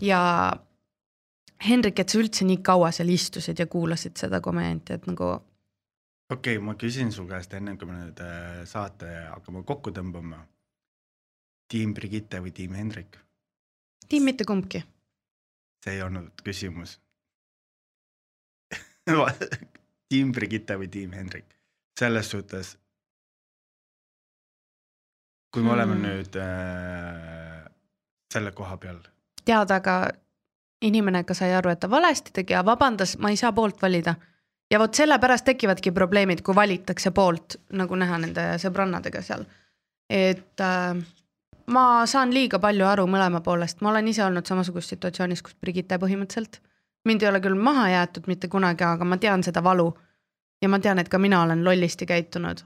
[0.02, 0.22] Ja
[1.64, 5.30] Hendrik, et sa üldse nii kaua seal istusid ja kuulasid seda komöödiat, et nagu
[6.34, 10.42] okei okay,, ma küsin su käest enne, kui me nüüd äh, saate hakkame kokku tõmbama.
[11.74, 13.18] Tiim Brigitte või tiim Hendrik?
[14.10, 14.84] tiim mitte kumbki.
[15.84, 17.00] see ei olnud küsimus.
[20.10, 21.56] tiim Brigitte või tiim Hendrik,
[22.00, 22.78] selles suhtes.
[25.54, 25.74] kui me hmm.
[25.74, 26.04] oleme Hmm.
[26.04, 27.66] nüüd äh,
[28.34, 29.02] selle koha peal,
[29.46, 29.98] tead, aga
[30.82, 34.16] inimene ikka sai aru, et ta valesti tegi ja vabandas, ma ei saa poolt valida.
[34.72, 39.46] ja vot sellepärast tekivadki probleemid, kui valitakse poolt, nagu näha nende sõbrannadega seal.
[40.10, 41.04] et äh,
[41.68, 45.98] ma saan liiga palju aru mõlema poolest, ma olen ise olnud samasuguses situatsioonis, kus Brigitte
[46.00, 46.62] põhimõtteliselt.
[47.06, 49.94] mind ei ole küll maha jäetud mitte kunagi, aga ma tean seda valu.
[50.62, 52.64] ja ma tean, et ka mina olen lollisti käitunud,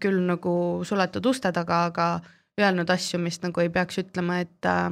[0.00, 2.20] küll nagu suletud uste taga, aga
[2.60, 4.90] öelnud asju, mis nagu ei peaks ütlema, et äh,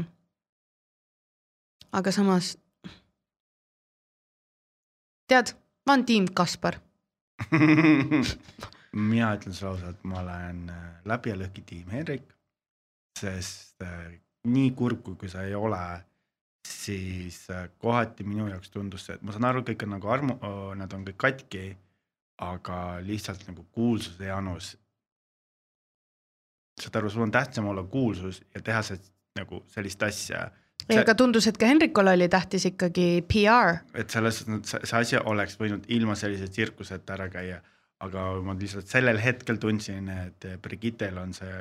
[1.93, 2.57] aga samas
[5.29, 5.55] tead,
[5.87, 6.81] ma olen tiim Kaspar,
[9.13, 12.27] mina ütlen sulle ausalt, ma olen äh, läbi ja lõhki tiim Hendrik,
[13.21, 14.13] sest äh,
[14.49, 15.83] nii kurb kui, sa ei ole,
[16.69, 20.39] siis äh, kohati minu jaoks tundus see, et ma saan aru, kõik on nagu armu,
[20.79, 21.65] nad on kõik katki,
[22.45, 24.77] aga lihtsalt nagu kuulsuse janus.
[26.79, 29.01] saad aru, sul on tähtsam olla kuulsus ja teha see
[29.39, 30.47] nagu sellist asja
[30.89, 35.01] ei aga tundus, et ka Henrikule oli tähtis ikkagi PR, et selles suhtes see, see
[35.03, 37.59] asi oleks võinud ilma sellise tsirkuseta ära käia,
[38.05, 41.53] aga ma lihtsalt sellel hetkel tundsin, et Brigittel on see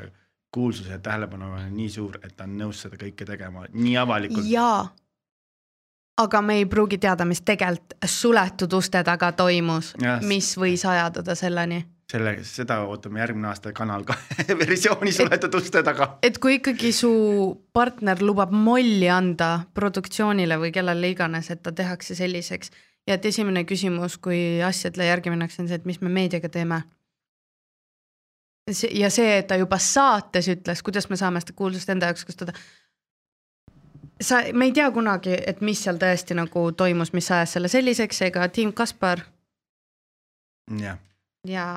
[0.52, 4.48] kuulsus ja tähelepanu on nii suur, et ta on nõus seda kõike tegema nii avalikult.
[4.48, 4.88] jaa.
[6.18, 11.84] aga me ei pruugi teada, mis tegelikult suletud uste taga toimus mis võis ajada selleni.
[12.12, 16.18] selle, seda ootame järgmine aasta Kanal kahe versiooni suletud uste taga.
[16.24, 17.12] et kui ikkagi su
[17.74, 22.72] partner lubab molli anda produktsioonile või kellele iganes, et ta tehakse selliseks
[23.08, 26.84] ja et esimene küsimus, kui asjadele järgi minnakse, on see, et mis me meediaga teeme.
[28.92, 32.54] Ja see, et ta juba saates ütles, kuidas me saame seda kuulsust enda jaoks kasutada.
[34.22, 38.22] sa, me ei tea kunagi, et mis seal tõesti nagu toimus, mis ajas selle selliseks,
[38.28, 39.24] ega tiim Kaspar
[40.82, 41.00] jah,
[41.48, 41.68] ja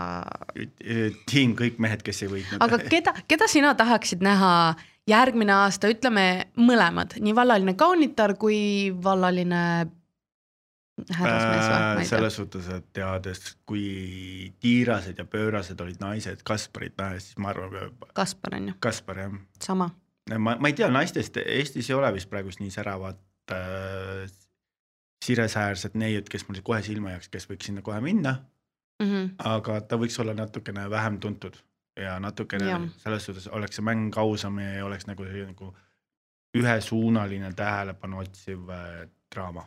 [1.30, 2.62] tiim kõik mehed, kes ei võitnud.
[2.64, 4.74] aga keda, keda sina tahaksid näha
[5.10, 6.26] järgmine aasta, ütleme
[6.60, 9.62] mõlemad, nii vallaline kaunitar kui vallaline
[10.89, 10.89] härrasmees või, ma ei tea.
[11.08, 17.50] Äh, selles suhtes, et teades, kui tiirased ja pöörased olid naised Kasparit nähes, siis ma
[17.54, 19.90] arvan, Kaspar on ju, Kaspar jah sama.
[20.38, 23.20] ma, ma ei tea, naistest Eestis ei ole vist praegust nii säravat
[23.54, 24.30] äh,
[25.24, 28.38] siresäärsed neiud, kes mul kohe silma jääks, kes võiks sinna kohe minna,
[29.00, 29.28] Mm -hmm.
[29.38, 31.54] aga ta võiks olla natukene vähem tuntud
[31.96, 32.82] ja natukene Jah.
[32.96, 35.76] selles suhtes oleks see mäng ausam ja ei oleks nagu nagu
[36.58, 39.66] ühesuunaline tähelepanu otsiv äh, draama.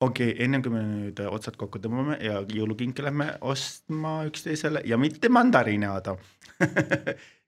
[0.00, 4.98] Okei okay,, enne kui me nüüd otsad kokku tõmbame ja jõulukinke lähme ostma üksteisele ja
[4.98, 6.18] mitte mandariine, Aado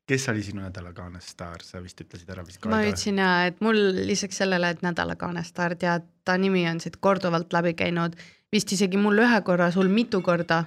[0.07, 2.65] kes oli sinu nädala kaanestaar, sa vist ütlesid ära vist.
[2.71, 7.01] ma ütlesin ja, et mul lisaks sellele, et nädala kaanestaar tead, ta nimi on siit
[7.03, 8.15] korduvalt läbi käinud,
[8.53, 10.65] vist isegi mul ühe korra, sul mitu korda,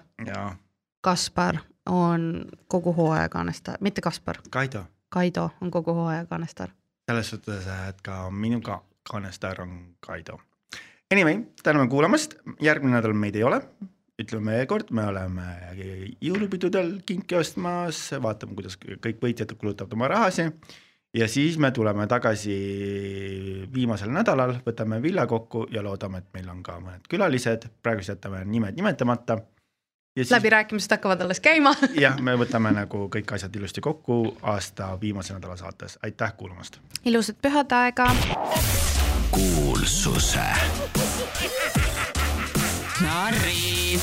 [1.01, 6.75] Kaspar on kogu hooaja kaanestaar, mitte Kaspar, Kaido, Kaido on kogu hooaja kaanestaar.
[7.09, 10.39] selles suhtes, et ka minu ka kaanestaar on Kaido.
[11.13, 13.57] Anyway, täname kuulamast, järgmine nädal meid ei ole,
[14.21, 15.45] ütleme veel kord, me oleme
[16.21, 20.45] jõulupidudel kinki ostmas, vaatame, kuidas kõik võitjad kulutavad oma rahasi
[21.17, 22.57] ja siis me tuleme tagasi
[23.73, 28.43] viimasel nädalal, võtame villa kokku ja loodame, et meil on ka mõned külalised, praegu jätame
[28.45, 29.39] nimed nimetamata.
[30.29, 31.73] läbirääkimised hakkavad alles käima.
[32.05, 36.77] jah, me võtame nagu kõik asjad ilusti kokku aasta viimase nädala saates, aitäh kuulamast.
[37.05, 38.13] ilusat pühadeaega.
[39.31, 40.47] Kuulsuse.
[43.01, 44.01] Narrid